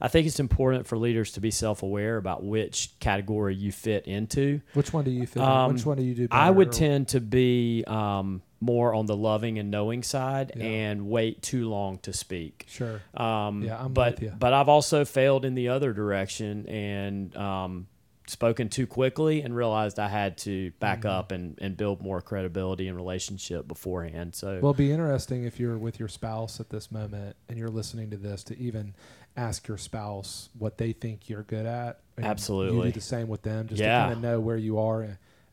I 0.00 0.08
think 0.08 0.26
it's 0.26 0.40
important 0.40 0.88
for 0.88 0.98
leaders 0.98 1.32
to 1.32 1.40
be 1.40 1.52
self 1.52 1.84
aware 1.84 2.16
about 2.16 2.42
which 2.42 2.90
category 2.98 3.54
you 3.54 3.70
fit 3.70 4.06
into. 4.06 4.60
Which 4.74 4.92
one 4.92 5.04
do 5.04 5.12
you 5.12 5.26
fit 5.28 5.42
um, 5.42 5.72
Which 5.72 5.86
one 5.86 5.96
do 5.96 6.02
you 6.02 6.14
do 6.14 6.28
I 6.30 6.50
would 6.50 6.72
tend 6.72 7.08
to 7.08 7.20
be 7.20 7.84
um, 7.86 8.42
more 8.62 8.94
on 8.94 9.06
the 9.06 9.16
loving 9.16 9.58
and 9.58 9.70
knowing 9.70 10.02
side 10.04 10.52
yeah. 10.56 10.64
and 10.64 11.08
wait 11.08 11.42
too 11.42 11.68
long 11.68 11.98
to 11.98 12.12
speak. 12.12 12.64
Sure. 12.68 13.02
Um, 13.14 13.62
yeah, 13.62 13.82
I'm 13.82 13.92
but, 13.92 14.14
with 14.14 14.22
you. 14.22 14.32
But 14.38 14.52
I've 14.52 14.68
also 14.68 15.04
failed 15.04 15.44
in 15.44 15.54
the 15.54 15.68
other 15.68 15.92
direction 15.92 16.68
and 16.68 17.36
um, 17.36 17.88
spoken 18.28 18.68
too 18.68 18.86
quickly 18.86 19.42
and 19.42 19.54
realized 19.54 19.98
I 19.98 20.08
had 20.08 20.38
to 20.38 20.70
back 20.78 21.00
mm-hmm. 21.00 21.08
up 21.08 21.32
and, 21.32 21.58
and 21.60 21.76
build 21.76 22.00
more 22.00 22.22
credibility 22.22 22.86
and 22.86 22.96
relationship 22.96 23.66
beforehand. 23.66 24.36
So, 24.36 24.60
well, 24.62 24.74
be 24.74 24.92
interesting 24.92 25.42
if 25.42 25.58
you're 25.58 25.76
with 25.76 25.98
your 25.98 26.08
spouse 26.08 26.60
at 26.60 26.70
this 26.70 26.92
moment 26.92 27.34
and 27.48 27.58
you're 27.58 27.68
listening 27.68 28.10
to 28.10 28.16
this 28.16 28.44
to 28.44 28.58
even 28.58 28.94
ask 29.36 29.66
your 29.66 29.78
spouse 29.78 30.50
what 30.56 30.78
they 30.78 30.92
think 30.92 31.28
you're 31.28 31.42
good 31.42 31.66
at. 31.66 31.98
Absolutely. 32.16 32.76
You 32.76 32.92
do 32.92 33.00
the 33.00 33.00
same 33.00 33.26
with 33.26 33.42
them 33.42 33.66
just 33.66 33.80
yeah. 33.80 33.98
to 33.98 34.04
kind 34.04 34.12
of 34.12 34.22
know 34.22 34.38
where 34.38 34.56
you 34.56 34.78
are 34.78 35.02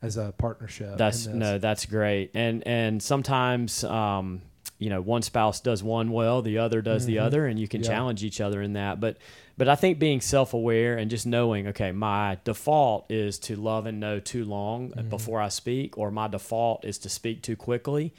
as 0.01 0.17
a 0.17 0.33
partnership. 0.37 0.97
That's 0.97 1.27
no, 1.27 1.57
that's 1.57 1.85
great. 1.85 2.31
And 2.33 2.65
and 2.65 3.01
sometimes 3.01 3.83
um, 3.83 4.41
you 4.77 4.89
know 4.89 5.01
one 5.01 5.21
spouse 5.21 5.59
does 5.59 5.83
one 5.83 6.11
well, 6.11 6.41
the 6.41 6.57
other 6.59 6.81
does 6.81 7.03
mm-hmm. 7.03 7.11
the 7.11 7.19
other, 7.19 7.45
and 7.45 7.59
you 7.59 7.67
can 7.67 7.81
yeah. 7.81 7.89
challenge 7.89 8.23
each 8.23 8.41
other 8.41 8.61
in 8.61 8.73
that. 8.73 8.99
But 8.99 9.17
but 9.57 9.67
I 9.67 9.75
think 9.75 9.99
being 9.99 10.21
self 10.21 10.53
aware 10.53 10.97
and 10.97 11.09
just 11.09 11.25
knowing, 11.25 11.67
okay, 11.67 11.91
my 11.91 12.37
default 12.43 13.11
is 13.11 13.39
to 13.39 13.55
love 13.55 13.85
and 13.85 13.99
know 13.99 14.19
too 14.19 14.45
long 14.45 14.91
mm-hmm. 14.91 15.09
before 15.09 15.41
I 15.41 15.49
speak, 15.49 15.97
or 15.97 16.11
my 16.11 16.27
default 16.27 16.85
is 16.85 16.97
to 16.99 17.09
speak 17.09 17.41
too 17.43 17.55
quickly. 17.55 18.13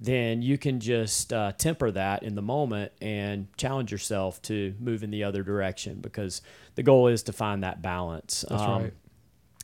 Then 0.00 0.42
you 0.42 0.58
can 0.58 0.80
just 0.80 1.32
uh, 1.32 1.52
temper 1.52 1.90
that 1.90 2.24
in 2.24 2.34
the 2.34 2.42
moment 2.42 2.92
and 3.00 3.46
challenge 3.56 3.90
yourself 3.90 4.42
to 4.42 4.74
move 4.78 5.02
in 5.02 5.10
the 5.10 5.24
other 5.24 5.42
direction 5.42 6.00
because 6.00 6.42
the 6.74 6.82
goal 6.82 7.06
is 7.06 7.22
to 7.24 7.32
find 7.32 7.62
that 7.62 7.80
balance. 7.80 8.44
That's 8.48 8.62
um, 8.62 8.82
right. 8.82 8.92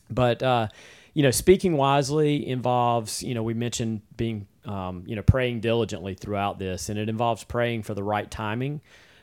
But 0.09 0.43
uh, 0.43 0.67
you 1.13 1.23
know, 1.23 1.31
speaking 1.31 1.75
wisely 1.75 2.47
involves, 2.47 3.21
you 3.21 3.33
know, 3.33 3.43
we 3.43 3.53
mentioned 3.53 4.01
being, 4.15 4.47
um, 4.65 5.03
you 5.05 5.15
know, 5.15 5.21
praying 5.21 5.59
diligently 5.59 6.13
throughout 6.13 6.59
this, 6.59 6.89
and 6.89 6.97
it 6.97 7.09
involves 7.09 7.43
praying 7.43 7.83
for 7.83 7.93
the 7.93 8.03
right 8.03 8.29
timing 8.29 8.81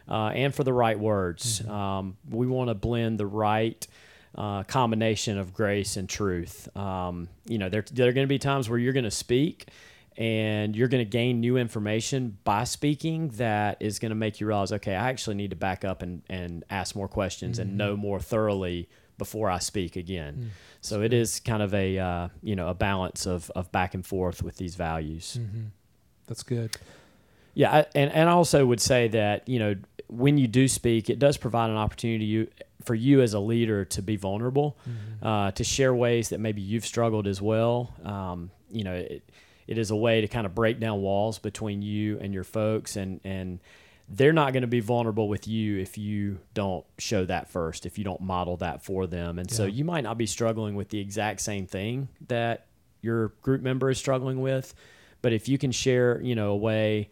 uh, 0.08 0.29
and 0.29 0.55
for 0.55 0.64
the 0.64 0.73
right 0.73 0.99
words. 0.99 1.61
Mm-hmm. 1.61 1.70
Um, 1.70 2.17
we 2.29 2.46
want 2.46 2.69
to 2.69 2.75
blend 2.75 3.18
the 3.18 3.26
right 3.26 3.87
uh, 4.35 4.62
combination 4.64 5.38
of 5.38 5.54
grace 5.54 5.97
and 5.97 6.09
truth. 6.09 6.75
Um, 6.76 7.28
you 7.47 7.59
know, 7.59 7.68
there, 7.68 7.85
there 7.92 8.09
are 8.09 8.12
going 8.12 8.26
to 8.26 8.28
be 8.28 8.38
times 8.38 8.68
where 8.68 8.78
you're 8.78 8.92
going 8.92 9.04
to 9.04 9.11
speak 9.11 9.68
and 10.16 10.75
you're 10.75 10.88
going 10.88 11.04
to 11.04 11.11
gain 11.11 11.40
new 11.40 11.57
information 11.57 12.37
by 12.45 12.64
speaking 12.64 13.28
that 13.30 13.80
is 13.80 13.99
going 13.99 14.11
to 14.11 14.16
make 14.16 14.40
you 14.40 14.47
realize, 14.47 14.73
okay, 14.73 14.95
I 14.95 15.09
actually 15.11 15.37
need 15.37 15.50
to 15.50 15.57
back 15.57 15.85
up 15.85 16.02
and, 16.02 16.23
and 16.28 16.64
ask 16.68 16.95
more 16.97 17.09
questions 17.09 17.59
mm-hmm. 17.59 17.68
and 17.68 17.78
know 17.78 17.97
more 17.97 18.21
thoroughly 18.21 18.88
before 19.18 19.50
I 19.50 19.58
speak 19.58 19.96
again. 19.96 20.34
Mm. 20.34 20.48
So 20.80 21.02
it 21.02 21.12
is 21.12 21.40
kind 21.40 21.62
of 21.62 21.75
a 21.75 21.98
uh, 21.98 22.28
you 22.42 22.56
know 22.56 22.68
a 22.68 22.75
balance 22.75 23.26
of 23.26 23.50
of 23.50 23.70
back 23.72 23.94
and 23.94 24.06
forth 24.06 24.42
with 24.42 24.56
these 24.56 24.76
values. 24.76 25.37
Mm-hmm. 25.40 25.66
That's 26.26 26.42
good. 26.42 26.76
Yeah, 27.54 27.75
I, 27.75 27.87
and 27.94 28.12
and 28.12 28.28
I 28.28 28.32
also 28.32 28.64
would 28.64 28.80
say 28.80 29.08
that 29.08 29.48
you 29.48 29.58
know 29.58 29.75
when 30.08 30.38
you 30.38 30.46
do 30.46 30.68
speak, 30.68 31.10
it 31.10 31.18
does 31.18 31.37
provide 31.37 31.70
an 31.70 31.76
opportunity 31.76 32.25
you, 32.25 32.48
for 32.82 32.94
you 32.94 33.20
as 33.20 33.34
a 33.34 33.40
leader 33.40 33.84
to 33.84 34.02
be 34.02 34.16
vulnerable, 34.16 34.78
mm-hmm. 34.88 35.26
uh, 35.26 35.50
to 35.52 35.64
share 35.64 35.94
ways 35.94 36.30
that 36.30 36.40
maybe 36.40 36.62
you've 36.62 36.87
struggled 36.87 37.26
as 37.26 37.42
well. 37.42 37.94
Um, 38.04 38.50
you 38.70 38.84
know, 38.84 38.94
it, 38.94 39.22
it 39.66 39.76
is 39.76 39.90
a 39.90 39.96
way 39.96 40.20
to 40.22 40.28
kind 40.28 40.46
of 40.46 40.54
break 40.54 40.80
down 40.80 41.02
walls 41.02 41.38
between 41.38 41.82
you 41.82 42.18
and 42.20 42.32
your 42.32 42.44
folks, 42.44 42.96
and 42.96 43.20
and 43.25 43.60
they're 44.11 44.33
not 44.33 44.53
going 44.53 44.62
to 44.62 44.69
be 44.69 44.81
vulnerable 44.81 45.29
with 45.29 45.47
you 45.47 45.79
if 45.79 45.99
you 45.99 46.38
don't 46.55 46.85
show 46.97 47.25
that 47.27 47.49
first, 47.49 47.85
if 47.85 47.99
you 47.99 48.05
don't 48.05 48.21
model 48.21 48.57
that 48.57 48.83
for 48.83 49.07
them. 49.07 49.38
And 49.38 49.50
yeah. 49.50 49.57
so 49.57 49.65
you 49.67 49.85
might 49.85 50.03
not 50.03 50.17
be 50.17 50.27
struggling 50.27 50.75
with 50.75 50.88
the 50.88 50.99
exact 50.99 51.41
same 51.41 51.67
thing 51.67 52.09
that 52.29 52.67
your 53.03 53.29
group 53.43 53.61
member 53.61 53.91
is 53.91 53.99
struggling 53.99 54.41
with, 54.41 54.75
but 55.21 55.33
if 55.33 55.49
you 55.49 55.59
can 55.59 55.73
share, 55.73 56.21
you 56.23 56.35
know, 56.35 56.53
a 56.53 56.57
way 56.57 57.11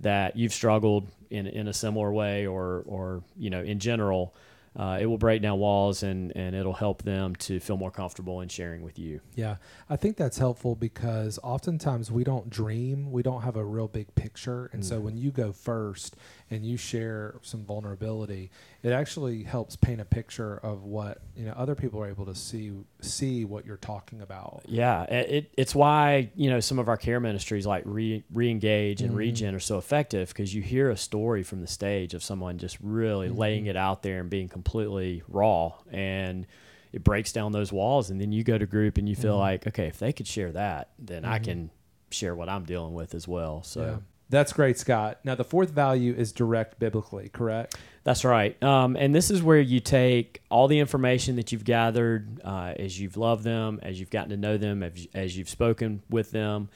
that 0.00 0.36
you've 0.36 0.52
struggled 0.52 1.08
in 1.30 1.46
in 1.46 1.66
a 1.66 1.72
similar 1.72 2.12
way 2.12 2.46
or 2.46 2.84
or 2.86 3.22
you 3.36 3.50
know, 3.50 3.62
in 3.62 3.80
general, 3.80 4.34
uh, 4.76 4.98
it 5.00 5.06
will 5.06 5.18
break 5.18 5.42
down 5.42 5.58
walls 5.58 6.02
and, 6.02 6.36
and 6.36 6.54
it'll 6.54 6.74
help 6.74 7.02
them 7.02 7.34
to 7.36 7.58
feel 7.60 7.76
more 7.76 7.90
comfortable 7.90 8.40
in 8.40 8.48
sharing 8.48 8.82
with 8.82 8.98
you. 8.98 9.20
Yeah, 9.34 9.56
I 9.88 9.96
think 9.96 10.16
that's 10.16 10.38
helpful 10.38 10.74
because 10.74 11.38
oftentimes 11.42 12.10
we 12.10 12.24
don't 12.24 12.50
dream, 12.50 13.10
we 13.10 13.22
don't 13.22 13.42
have 13.42 13.56
a 13.56 13.64
real 13.64 13.88
big 13.88 14.14
picture. 14.14 14.68
And 14.72 14.82
mm. 14.82 14.86
so 14.86 15.00
when 15.00 15.16
you 15.16 15.30
go 15.30 15.52
first 15.52 16.16
and 16.50 16.64
you 16.64 16.76
share 16.76 17.36
some 17.42 17.64
vulnerability, 17.64 18.50
it 18.86 18.92
actually 18.92 19.42
helps 19.42 19.74
paint 19.74 20.00
a 20.00 20.04
picture 20.04 20.58
of 20.58 20.84
what 20.84 21.18
you 21.34 21.44
know 21.44 21.52
other 21.56 21.74
people 21.74 22.00
are 22.00 22.08
able 22.08 22.24
to 22.24 22.36
see 22.36 22.70
see 23.00 23.44
what 23.44 23.66
you're 23.66 23.76
talking 23.76 24.20
about. 24.20 24.62
Yeah, 24.66 25.02
it, 25.02 25.52
it's 25.56 25.74
why 25.74 26.30
you 26.36 26.48
know 26.50 26.60
some 26.60 26.78
of 26.78 26.88
our 26.88 26.96
care 26.96 27.18
ministries 27.18 27.66
like 27.66 27.82
re 27.84 28.22
reengage 28.32 29.00
and 29.00 29.08
mm-hmm. 29.08 29.16
regen 29.16 29.56
are 29.56 29.60
so 29.60 29.76
effective 29.76 30.28
because 30.28 30.54
you 30.54 30.62
hear 30.62 30.88
a 30.88 30.96
story 30.96 31.42
from 31.42 31.62
the 31.62 31.66
stage 31.66 32.14
of 32.14 32.22
someone 32.22 32.58
just 32.58 32.78
really 32.80 33.26
mm-hmm. 33.26 33.38
laying 33.38 33.66
it 33.66 33.76
out 33.76 34.04
there 34.04 34.20
and 34.20 34.30
being 34.30 34.48
completely 34.48 35.24
raw 35.26 35.72
and 35.90 36.46
it 36.92 37.02
breaks 37.02 37.32
down 37.32 37.50
those 37.50 37.72
walls 37.72 38.10
and 38.10 38.20
then 38.20 38.30
you 38.30 38.44
go 38.44 38.56
to 38.56 38.66
group 38.66 38.98
and 38.98 39.08
you 39.08 39.16
feel 39.16 39.32
mm-hmm. 39.32 39.40
like 39.40 39.66
okay 39.66 39.86
if 39.86 39.98
they 39.98 40.12
could 40.12 40.28
share 40.28 40.52
that 40.52 40.90
then 40.98 41.24
i 41.24 41.36
mm-hmm. 41.36 41.44
can 41.44 41.70
share 42.10 42.36
what 42.36 42.48
i'm 42.48 42.64
dealing 42.64 42.94
with 42.94 43.14
as 43.14 43.26
well 43.26 43.62
so 43.64 43.84
yeah. 43.84 43.96
That's 44.28 44.52
great 44.52 44.78
scott 44.78 45.18
now 45.24 45.34
the 45.34 45.44
fourth 45.44 45.70
value 45.70 46.14
is 46.14 46.32
direct 46.32 46.78
biblically 46.78 47.28
correct 47.28 47.76
that's 48.04 48.24
right 48.24 48.60
um, 48.62 48.96
and 48.96 49.14
this 49.14 49.30
is 49.30 49.42
where 49.42 49.60
you 49.60 49.80
take 49.80 50.42
all 50.50 50.68
the 50.68 50.78
information 50.78 51.36
that 51.36 51.52
you've 51.52 51.64
gathered 51.64 52.40
uh, 52.44 52.72
as 52.78 53.00
you've 53.00 53.16
loved 53.16 53.44
them 53.44 53.78
as 53.82 53.98
you've 53.98 54.10
gotten 54.10 54.30
to 54.30 54.36
know 54.36 54.56
them 54.56 54.82
as, 54.82 55.06
as 55.14 55.36
you've 55.36 55.48
spoken 55.48 56.02
with 56.08 56.30
them 56.30 56.68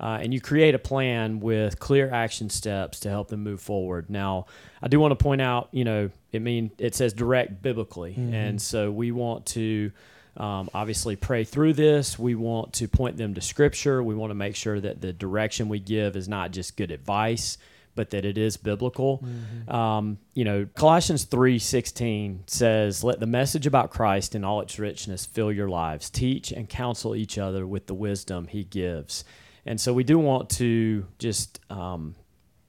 uh, 0.00 0.18
and 0.20 0.32
you 0.32 0.40
create 0.40 0.74
a 0.74 0.78
plan 0.78 1.40
with 1.40 1.78
clear 1.78 2.10
action 2.12 2.48
steps 2.48 3.00
to 3.00 3.08
help 3.08 3.28
them 3.28 3.42
move 3.42 3.60
forward. 3.60 4.08
Now, 4.08 4.46
I 4.80 4.88
do 4.88 5.00
want 5.00 5.10
to 5.10 5.22
point 5.22 5.40
out, 5.40 5.68
you 5.72 5.84
know, 5.84 6.10
it 6.30 6.40
mean 6.40 6.70
it 6.78 6.94
says 6.94 7.12
direct 7.12 7.62
biblically, 7.62 8.12
mm-hmm. 8.12 8.34
and 8.34 8.62
so 8.62 8.92
we 8.92 9.10
want 9.10 9.46
to 9.46 9.90
um, 10.38 10.70
obviously 10.72 11.16
pray 11.16 11.44
through 11.44 11.74
this. 11.74 12.18
We 12.18 12.34
want 12.34 12.72
to 12.74 12.88
point 12.88 13.16
them 13.16 13.34
to 13.34 13.40
Scripture. 13.40 14.02
We 14.02 14.14
want 14.14 14.30
to 14.30 14.34
make 14.34 14.56
sure 14.56 14.80
that 14.80 15.00
the 15.00 15.12
direction 15.12 15.68
we 15.68 15.80
give 15.80 16.16
is 16.16 16.28
not 16.28 16.52
just 16.52 16.76
good 16.76 16.90
advice, 16.90 17.58
but 17.94 18.10
that 18.10 18.24
it 18.24 18.38
is 18.38 18.56
biblical. 18.56 19.18
Mm-hmm. 19.18 19.74
Um, 19.74 20.18
you 20.34 20.44
know, 20.44 20.68
Colossians 20.76 21.24
three 21.24 21.58
sixteen 21.58 22.44
says, 22.46 23.02
"Let 23.02 23.18
the 23.18 23.26
message 23.26 23.66
about 23.66 23.90
Christ 23.90 24.36
in 24.36 24.44
all 24.44 24.60
its 24.60 24.78
richness 24.78 25.26
fill 25.26 25.50
your 25.50 25.68
lives. 25.68 26.08
Teach 26.08 26.52
and 26.52 26.68
counsel 26.68 27.16
each 27.16 27.36
other 27.36 27.66
with 27.66 27.86
the 27.88 27.94
wisdom 27.94 28.46
He 28.46 28.62
gives." 28.62 29.24
And 29.66 29.80
so 29.80 29.92
we 29.92 30.04
do 30.04 30.18
want 30.18 30.48
to 30.50 31.06
just 31.18 31.60
um, 31.68 32.14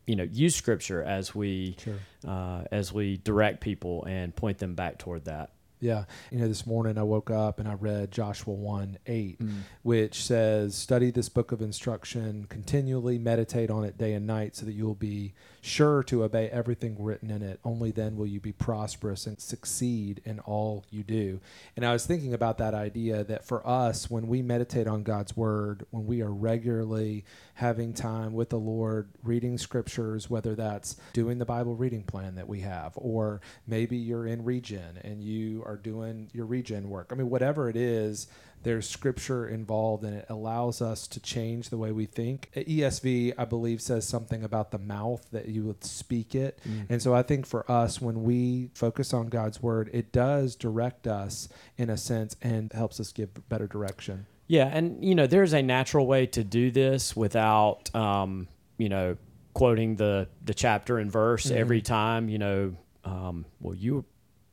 you 0.09 0.15
know 0.15 0.23
use 0.23 0.55
scripture 0.55 1.03
as 1.03 1.35
we 1.35 1.77
sure. 1.77 1.99
uh, 2.27 2.63
as 2.71 2.91
we 2.91 3.17
direct 3.17 3.61
people 3.61 4.03
and 4.05 4.35
point 4.35 4.57
them 4.57 4.73
back 4.73 4.97
toward 4.97 5.25
that. 5.25 5.51
Yeah. 5.79 6.05
You 6.29 6.39
know, 6.39 6.47
this 6.47 6.65
morning 6.65 6.97
I 6.97 7.03
woke 7.03 7.31
up 7.31 7.59
and 7.59 7.67
I 7.67 7.73
read 7.73 8.11
Joshua 8.11 8.53
1 8.53 8.97
8, 9.05 9.39
mm. 9.39 9.49
which 9.83 10.23
says, 10.23 10.75
Study 10.75 11.09
this 11.09 11.29
book 11.29 11.51
of 11.51 11.61
instruction, 11.61 12.45
continually 12.49 13.17
meditate 13.17 13.69
on 13.69 13.85
it 13.85 13.97
day 13.97 14.13
and 14.13 14.27
night, 14.27 14.57
so 14.57 14.65
that 14.65 14.73
you 14.73 14.85
will 14.85 14.95
be 14.95 15.33
sure 15.61 16.03
to 16.03 16.23
obey 16.23 16.49
everything 16.49 16.97
written 16.99 17.31
in 17.31 17.41
it. 17.41 17.59
Only 17.63 17.91
then 17.91 18.17
will 18.17 18.27
you 18.27 18.41
be 18.41 18.51
prosperous 18.51 19.25
and 19.25 19.39
succeed 19.39 20.21
in 20.25 20.39
all 20.41 20.85
you 20.89 21.03
do. 21.03 21.39
And 21.75 21.85
I 21.85 21.93
was 21.93 22.05
thinking 22.05 22.33
about 22.33 22.57
that 22.57 22.73
idea 22.73 23.23
that 23.23 23.45
for 23.45 23.65
us, 23.65 24.09
when 24.09 24.27
we 24.27 24.41
meditate 24.41 24.87
on 24.87 25.03
God's 25.03 25.35
word, 25.37 25.85
when 25.91 26.05
we 26.05 26.21
are 26.21 26.31
regularly 26.31 27.23
having 27.55 27.93
time 27.93 28.33
with 28.33 28.49
the 28.49 28.59
Lord, 28.59 29.09
reading 29.23 29.57
scriptures, 29.57 30.29
whether 30.29 30.55
that's 30.55 30.95
doing 31.13 31.39
the 31.39 31.45
Bible 31.45 31.75
reading 31.75 32.03
plan 32.03 32.35
that 32.35 32.47
we 32.47 32.61
have, 32.61 32.93
or 32.95 33.41
maybe 33.67 33.97
you're 33.97 34.27
in 34.27 34.43
regen 34.43 34.97
and 35.03 35.21
you 35.21 35.63
are 35.69 35.77
doing 35.77 36.29
your 36.33 36.45
regen 36.45 36.89
work. 36.89 37.09
I 37.11 37.15
mean, 37.15 37.29
whatever 37.29 37.69
it 37.69 37.75
is, 37.75 38.27
there's 38.63 38.89
scripture 38.89 39.47
involved 39.47 40.03
and 40.03 40.15
it 40.15 40.25
allows 40.29 40.81
us 40.81 41.07
to 41.07 41.19
change 41.19 41.69
the 41.69 41.77
way 41.77 41.91
we 41.91 42.05
think. 42.05 42.49
ESV, 42.55 43.35
I 43.37 43.45
believe, 43.45 43.81
says 43.81 44.07
something 44.07 44.43
about 44.43 44.71
the 44.71 44.79
mouth 44.79 45.25
that 45.31 45.47
you 45.47 45.63
would 45.63 45.83
speak 45.83 46.35
it. 46.35 46.59
Mm. 46.67 46.87
And 46.89 47.01
so 47.01 47.13
I 47.13 47.21
think 47.21 47.45
for 47.45 47.69
us, 47.71 48.01
when 48.01 48.23
we 48.23 48.71
focus 48.73 49.13
on 49.13 49.27
God's 49.27 49.61
word, 49.61 49.89
it 49.93 50.11
does 50.11 50.55
direct 50.55 51.07
us 51.07 51.47
in 51.77 51.89
a 51.89 51.97
sense 51.97 52.35
and 52.41 52.73
helps 52.73 52.99
us 52.99 53.13
give 53.13 53.47
better 53.47 53.67
direction. 53.67 54.25
Yeah. 54.47 54.65
And, 54.65 55.05
you 55.05 55.15
know, 55.15 55.27
there's 55.27 55.53
a 55.53 55.61
natural 55.61 56.07
way 56.07 56.25
to 56.27 56.43
do 56.43 56.71
this 56.71 57.15
without, 57.15 57.93
um, 57.95 58.47
you 58.77 58.89
know, 58.89 59.15
quoting 59.53 59.95
the, 59.95 60.27
the 60.43 60.53
chapter 60.53 60.97
and 60.97 61.11
verse 61.11 61.45
mm-hmm. 61.45 61.57
every 61.57 61.81
time, 61.81 62.27
you 62.27 62.39
know, 62.39 62.75
um, 63.05 63.45
well, 63.61 63.75
you 63.75 64.05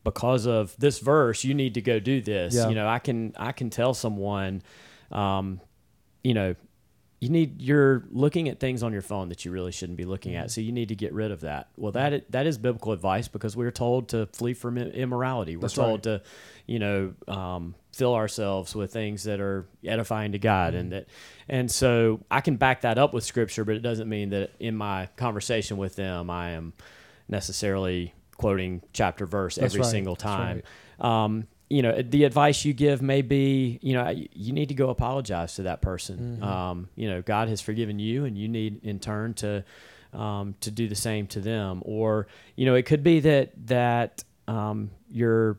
because 0.07 0.47
of 0.47 0.73
this 0.79 1.01
verse, 1.01 1.43
you 1.43 1.53
need 1.53 1.75
to 1.75 1.83
go 1.83 1.99
do 1.99 2.21
this. 2.21 2.55
Yeah. 2.55 2.69
You 2.69 2.77
know, 2.77 2.87
I 2.87 3.01
can 3.01 3.35
I 3.37 3.51
can 3.51 3.71
tell 3.71 3.93
someone, 3.93 4.63
um, 5.11 5.61
you 6.23 6.33
know, 6.33 6.55
you 7.19 7.29
need 7.29 7.61
you're 7.61 8.05
looking 8.13 8.49
at 8.49 8.61
things 8.61 8.85
on 8.85 8.93
your 8.93 9.03
phone 9.03 9.31
that 9.31 9.45
you 9.45 9.51
really 9.51 9.73
shouldn't 9.73 9.97
be 9.97 10.05
looking 10.05 10.37
at. 10.37 10.45
Mm-hmm. 10.45 10.51
So 10.51 10.61
you 10.61 10.71
need 10.71 10.91
to 10.91 10.95
get 10.95 11.13
rid 11.13 11.33
of 11.33 11.41
that. 11.41 11.71
Well, 11.77 11.91
that 11.93 12.31
that 12.31 12.47
is 12.47 12.57
biblical 12.57 12.93
advice 12.93 13.27
because 13.27 13.57
we're 13.57 13.73
told 13.73 14.11
to 14.11 14.27
flee 14.27 14.55
from 14.55 14.79
immorality. 14.79 15.57
We're 15.57 15.63
That's 15.63 15.75
told 15.75 16.07
right. 16.07 16.21
to, 16.21 16.23
you 16.67 16.79
know, 16.79 17.15
um, 17.27 17.75
fill 17.93 18.15
ourselves 18.15 18.77
with 18.77 18.93
things 18.93 19.25
that 19.25 19.41
are 19.41 19.67
edifying 19.85 20.33
to 20.33 20.39
God, 20.39 20.75
mm-hmm. 20.75 20.81
and 20.81 20.93
that, 20.93 21.09
and 21.49 21.69
so 21.69 22.21
I 22.31 22.43
can 22.43 22.55
back 22.55 22.83
that 22.83 22.97
up 22.97 23.13
with 23.13 23.25
Scripture, 23.25 23.65
but 23.65 23.75
it 23.75 23.83
doesn't 23.83 24.09
mean 24.09 24.31
that 24.31 24.53
in 24.61 24.77
my 24.77 25.09
conversation 25.17 25.79
with 25.79 25.97
them 25.97 26.31
I 26.31 26.51
am 26.51 26.75
necessarily 27.29 28.15
quoting 28.37 28.83
chapter 28.93 29.27
verse 29.27 29.57
That's 29.57 29.73
every 29.73 29.83
right. 29.83 29.91
single 29.91 30.17
time. 30.17 30.63
Right. 31.01 31.25
Um, 31.25 31.47
you 31.69 31.83
know, 31.83 32.01
the 32.01 32.25
advice 32.25 32.65
you 32.65 32.73
give 32.73 33.03
may 33.03 33.23
be, 33.23 33.81
you 33.83 33.95
know, 33.95 34.09
you 34.33 34.53
need 34.53 34.69
to 34.69 34.75
go 34.75 34.91
apologize 34.91 35.57
to 35.57 35.65
that 35.65 35.83
person. 35.83 36.39
Mm-hmm. 36.41 36.45
Um, 36.45 36.89
you 36.95 37.09
know, 37.09 37.23
God 37.23 37.49
has 37.49 37.61
forgiven 37.61 37.99
you, 37.99 38.25
and 38.25 38.39
you 38.39 38.49
need 38.49 38.85
in 38.85 39.01
turn 39.01 39.35
to 39.35 39.65
um, 40.13 40.55
to 40.61 40.71
do 40.71 40.87
the 40.87 40.95
same 40.95 41.27
to 41.29 41.41
them. 41.41 41.83
Or, 41.85 42.29
you 42.55 42.67
know, 42.67 42.75
it 42.75 42.85
could 42.85 43.03
be 43.03 43.21
that 43.21 43.53
that 43.67 44.23
um, 44.47 44.91
you're 45.11 45.59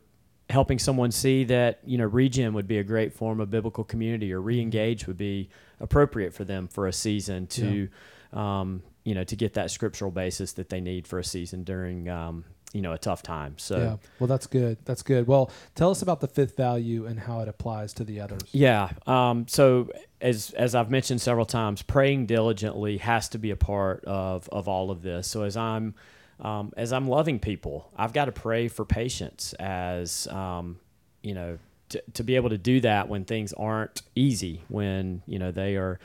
helping 0.49 0.79
someone 0.79 1.11
see 1.11 1.43
that 1.43 1.79
you 1.85 1.97
know 1.97 2.05
regen 2.05 2.53
would 2.53 2.69
be 2.69 2.77
a 2.77 2.83
great 2.83 3.11
form 3.13 3.41
of 3.41 3.51
biblical 3.51 3.83
community, 3.83 4.31
or 4.31 4.41
reengage 4.41 5.07
would 5.07 5.17
be 5.17 5.49
appropriate 5.81 6.33
for 6.33 6.45
them 6.45 6.67
for 6.67 6.87
a 6.87 6.93
season 6.93 7.47
to. 7.47 7.89
Yeah. 8.33 8.59
Um, 8.59 8.83
you 9.03 9.15
know, 9.15 9.23
to 9.23 9.37
get 9.37 9.53
that 9.53 9.71
scriptural 9.71 10.11
basis 10.11 10.51
that 10.51 10.67
they 10.67 10.81
need 10.81 11.07
for 11.07 11.17
a 11.17 11.23
season 11.23 11.63
during 11.63 12.09
um, 12.09 12.43
you 12.73 12.81
know 12.81 12.93
a 12.93 12.97
tough 12.97 13.23
time. 13.23 13.55
So 13.57 13.77
yeah, 13.77 13.95
well, 14.19 14.27
that's 14.27 14.47
good. 14.47 14.77
That's 14.85 15.01
good. 15.01 15.27
Well, 15.27 15.51
tell 15.75 15.89
us 15.89 16.01
about 16.01 16.19
the 16.19 16.27
fifth 16.27 16.55
value 16.57 17.05
and 17.05 17.19
how 17.19 17.39
it 17.41 17.47
applies 17.47 17.93
to 17.93 18.03
the 18.03 18.19
others. 18.21 18.41
Yeah. 18.51 18.89
Um, 19.05 19.47
so 19.47 19.89
as 20.21 20.51
as 20.51 20.75
I've 20.75 20.91
mentioned 20.91 21.21
several 21.21 21.45
times, 21.45 21.81
praying 21.81 22.25
diligently 22.25 22.97
has 22.97 23.29
to 23.29 23.37
be 23.37 23.51
a 23.51 23.55
part 23.55 24.03
of 24.05 24.49
of 24.49 24.67
all 24.67 24.91
of 24.91 25.01
this. 25.01 25.27
So 25.27 25.43
as 25.43 25.55
I'm 25.55 25.95
um, 26.39 26.73
as 26.77 26.93
I'm 26.93 27.07
loving 27.07 27.39
people, 27.39 27.89
I've 27.97 28.13
got 28.13 28.25
to 28.25 28.31
pray 28.31 28.67
for 28.67 28.85
patience. 28.85 29.53
As 29.59 30.27
um, 30.27 30.79
you 31.23 31.33
know, 31.33 31.57
to, 31.89 32.03
to 32.13 32.23
be 32.23 32.35
able 32.35 32.49
to 32.49 32.57
do 32.57 32.81
that 32.81 33.07
when 33.07 33.25
things 33.25 33.53
aren't 33.53 34.01
easy, 34.15 34.63
when 34.67 35.21
you 35.25 35.39
know 35.39 35.51
they 35.51 35.77
are 35.77 35.99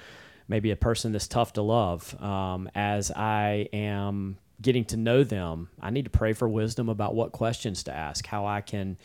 maybe 0.48 0.70
a 0.70 0.76
person 0.76 1.12
that's 1.12 1.28
tough 1.28 1.54
to 1.54 1.62
love. 1.62 2.20
Um, 2.22 2.70
as 2.74 3.10
I 3.10 3.68
am 3.72 4.38
getting 4.62 4.84
to 4.86 4.96
know 4.96 5.24
them, 5.24 5.68
I 5.80 5.90
need 5.90 6.04
to 6.04 6.10
pray 6.10 6.32
for 6.32 6.48
wisdom 6.48 6.88
about 6.88 7.14
what 7.14 7.32
questions 7.32 7.82
to 7.84 7.92
ask, 7.92 8.26
how 8.26 8.46
I 8.46 8.60
can 8.60 8.96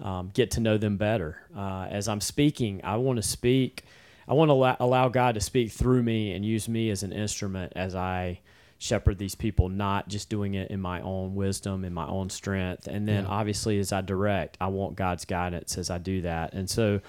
um, 0.00 0.30
get 0.32 0.52
to 0.52 0.60
know 0.60 0.78
them 0.78 0.96
better. 0.96 1.42
Uh, 1.54 1.86
as 1.90 2.08
I'm 2.08 2.20
speaking, 2.20 2.80
I 2.84 2.96
want 2.96 3.16
to 3.16 3.22
speak. 3.22 3.84
I 4.26 4.34
want 4.34 4.48
to 4.48 4.52
allow, 4.52 4.76
allow 4.80 5.08
God 5.08 5.34
to 5.34 5.40
speak 5.40 5.72
through 5.72 6.02
me 6.02 6.32
and 6.32 6.44
use 6.44 6.68
me 6.68 6.90
as 6.90 7.02
an 7.02 7.12
instrument 7.12 7.72
as 7.76 7.94
I 7.94 8.40
shepherd 8.78 9.18
these 9.18 9.34
people, 9.34 9.68
not 9.68 10.08
just 10.08 10.30
doing 10.30 10.54
it 10.54 10.70
in 10.70 10.80
my 10.80 11.00
own 11.02 11.34
wisdom, 11.34 11.84
in 11.84 11.92
my 11.92 12.06
own 12.06 12.30
strength. 12.30 12.86
And 12.86 13.06
then 13.06 13.24
yeah. 13.24 13.30
obviously, 13.30 13.78
as 13.78 13.92
I 13.92 14.00
direct, 14.00 14.56
I 14.60 14.68
want 14.68 14.96
God's 14.96 15.24
guidance 15.24 15.76
as 15.76 15.90
I 15.90 15.98
do 15.98 16.22
that. 16.22 16.54
And 16.54 16.68
so 16.70 17.00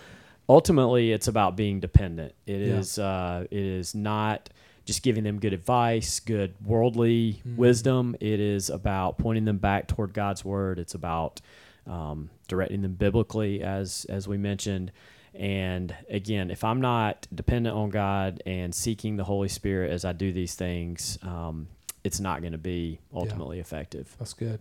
ultimately, 0.50 1.14
it's 1.14 1.28
about 1.30 1.56
being 1.56 1.80
dependent. 1.80 2.34
It 2.46 2.60
yeah. 2.60 2.78
is. 2.78 3.00
Uh, 3.00 3.46
it 3.50 3.64
is 3.64 3.96
not 3.96 4.50
just 4.86 5.04
giving 5.04 5.24
them 5.24 5.40
good 5.40 5.54
advice, 5.54 6.20
good 6.20 6.54
worldly 6.64 7.34
mm-hmm. 7.34 7.56
wisdom. 7.56 8.16
It 8.20 8.40
is 8.40 8.70
about 8.70 9.18
pointing 9.18 9.46
them 9.46 9.58
back 9.58 9.88
toward 9.88 10.14
God's 10.14 10.44
word. 10.44 10.80
It's 10.80 10.96
about 10.96 11.42
um, 11.88 12.30
directing 12.48 12.82
them 12.82 12.94
biblically, 12.94 13.62
as 13.62 14.06
as 14.10 14.28
we 14.28 14.38
mentioned. 14.38 14.92
And 15.34 15.96
again, 16.10 16.52
if 16.52 16.64
I'm 16.64 16.82
not 16.82 17.26
dependent 17.34 17.76
on 17.76 17.90
God 17.90 18.44
and 18.46 18.76
seeking 18.76 19.16
the 19.16 19.24
Holy 19.24 19.48
Spirit 19.48 19.92
as 19.92 20.04
I 20.04 20.12
do 20.12 20.34
these 20.34 20.56
things, 20.56 21.18
um, 21.22 21.68
it's 22.04 22.20
not 22.20 22.42
going 22.42 22.52
to 22.52 22.58
be 22.58 23.00
ultimately 23.14 23.58
yeah. 23.58 23.62
effective. 23.62 24.14
That's 24.20 24.34
good. 24.34 24.60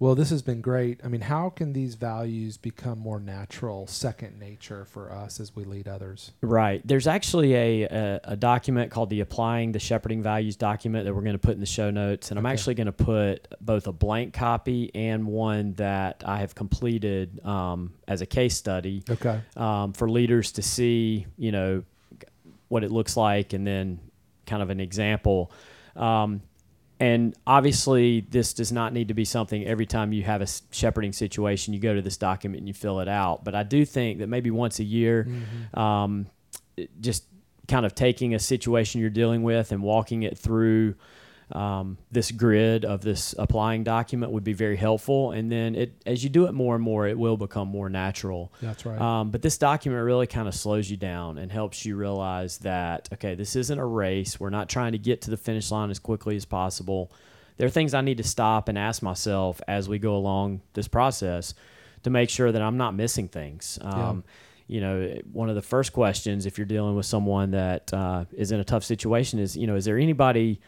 Well, 0.00 0.14
this 0.14 0.30
has 0.30 0.40
been 0.40 0.62
great. 0.62 0.98
I 1.04 1.08
mean, 1.08 1.20
how 1.20 1.50
can 1.50 1.74
these 1.74 1.94
values 1.94 2.56
become 2.56 2.98
more 2.98 3.20
natural, 3.20 3.86
second 3.86 4.40
nature 4.40 4.86
for 4.86 5.12
us 5.12 5.38
as 5.40 5.54
we 5.54 5.64
lead 5.64 5.86
others? 5.86 6.32
Right. 6.40 6.80
There's 6.86 7.06
actually 7.06 7.54
a, 7.54 7.82
a, 7.82 8.20
a 8.24 8.36
document 8.36 8.90
called 8.90 9.10
the 9.10 9.20
Applying 9.20 9.72
the 9.72 9.78
Shepherding 9.78 10.22
Values 10.22 10.56
document 10.56 11.04
that 11.04 11.14
we're 11.14 11.20
going 11.20 11.34
to 11.34 11.38
put 11.38 11.52
in 11.52 11.60
the 11.60 11.66
show 11.66 11.90
notes. 11.90 12.30
And 12.30 12.38
okay. 12.38 12.48
I'm 12.48 12.50
actually 12.50 12.76
going 12.76 12.86
to 12.86 12.92
put 12.92 13.46
both 13.60 13.86
a 13.88 13.92
blank 13.92 14.32
copy 14.32 14.90
and 14.94 15.26
one 15.26 15.74
that 15.74 16.22
I 16.24 16.38
have 16.38 16.54
completed 16.54 17.44
um, 17.44 17.92
as 18.08 18.22
a 18.22 18.26
case 18.26 18.56
study 18.56 19.04
okay. 19.10 19.42
um, 19.54 19.92
for 19.92 20.08
leaders 20.08 20.52
to 20.52 20.62
see, 20.62 21.26
you 21.36 21.52
know, 21.52 21.84
what 22.68 22.84
it 22.84 22.90
looks 22.90 23.18
like 23.18 23.52
and 23.52 23.66
then 23.66 24.00
kind 24.46 24.62
of 24.62 24.70
an 24.70 24.80
example. 24.80 25.52
Um, 25.94 26.40
and 27.00 27.34
obviously, 27.46 28.20
this 28.28 28.52
does 28.52 28.70
not 28.70 28.92
need 28.92 29.08
to 29.08 29.14
be 29.14 29.24
something 29.24 29.66
every 29.66 29.86
time 29.86 30.12
you 30.12 30.22
have 30.24 30.42
a 30.42 30.46
shepherding 30.70 31.14
situation, 31.14 31.72
you 31.72 31.80
go 31.80 31.94
to 31.94 32.02
this 32.02 32.18
document 32.18 32.60
and 32.60 32.68
you 32.68 32.74
fill 32.74 33.00
it 33.00 33.08
out. 33.08 33.42
But 33.42 33.54
I 33.54 33.62
do 33.62 33.86
think 33.86 34.18
that 34.18 34.28
maybe 34.28 34.50
once 34.50 34.80
a 34.80 34.84
year, 34.84 35.26
mm-hmm. 35.26 35.78
um, 35.78 36.26
just 37.00 37.24
kind 37.68 37.86
of 37.86 37.94
taking 37.94 38.34
a 38.34 38.38
situation 38.38 39.00
you're 39.00 39.08
dealing 39.08 39.42
with 39.42 39.72
and 39.72 39.82
walking 39.82 40.24
it 40.24 40.36
through 40.36 40.94
um, 41.52 41.98
this 42.10 42.30
grid 42.30 42.84
of 42.84 43.00
this 43.00 43.34
applying 43.38 43.84
document 43.84 44.32
would 44.32 44.44
be 44.44 44.52
very 44.52 44.76
helpful. 44.76 45.32
And 45.32 45.50
then 45.50 45.74
it, 45.74 46.02
as 46.06 46.22
you 46.22 46.30
do 46.30 46.46
it 46.46 46.52
more 46.52 46.74
and 46.74 46.84
more, 46.84 47.06
it 47.06 47.18
will 47.18 47.36
become 47.36 47.68
more 47.68 47.88
natural. 47.88 48.52
That's 48.62 48.86
right. 48.86 49.00
Um, 49.00 49.30
but 49.30 49.42
this 49.42 49.58
document 49.58 50.04
really 50.04 50.26
kind 50.26 50.48
of 50.48 50.54
slows 50.54 50.90
you 50.90 50.96
down 50.96 51.38
and 51.38 51.50
helps 51.50 51.84
you 51.84 51.96
realize 51.96 52.58
that, 52.58 53.08
okay, 53.12 53.34
this 53.34 53.56
isn't 53.56 53.78
a 53.78 53.84
race. 53.84 54.38
We're 54.38 54.50
not 54.50 54.68
trying 54.68 54.92
to 54.92 54.98
get 54.98 55.22
to 55.22 55.30
the 55.30 55.36
finish 55.36 55.70
line 55.70 55.90
as 55.90 55.98
quickly 55.98 56.36
as 56.36 56.44
possible. 56.44 57.10
There 57.56 57.66
are 57.66 57.70
things 57.70 57.94
I 57.94 58.00
need 58.00 58.18
to 58.18 58.24
stop 58.24 58.68
and 58.68 58.78
ask 58.78 59.02
myself 59.02 59.60
as 59.66 59.88
we 59.88 59.98
go 59.98 60.16
along 60.16 60.62
this 60.74 60.88
process 60.88 61.54
to 62.04 62.10
make 62.10 62.30
sure 62.30 62.50
that 62.52 62.62
I'm 62.62 62.76
not 62.76 62.94
missing 62.94 63.28
things. 63.28 63.78
Um, 63.82 64.24
yeah 64.26 64.32
you 64.70 64.80
know, 64.80 65.18
one 65.32 65.48
of 65.48 65.56
the 65.56 65.62
first 65.62 65.92
questions 65.92 66.46
if 66.46 66.56
you're 66.56 66.64
dealing 66.64 66.94
with 66.94 67.04
someone 67.04 67.50
that 67.50 67.92
uh, 67.92 68.24
is 68.30 68.52
in 68.52 68.60
a 68.60 68.64
tough 68.64 68.84
situation 68.84 69.40
is, 69.40 69.56
you 69.56 69.66
know, 69.66 69.74
is 69.74 69.84
there 69.84 69.98
anybody 69.98 70.60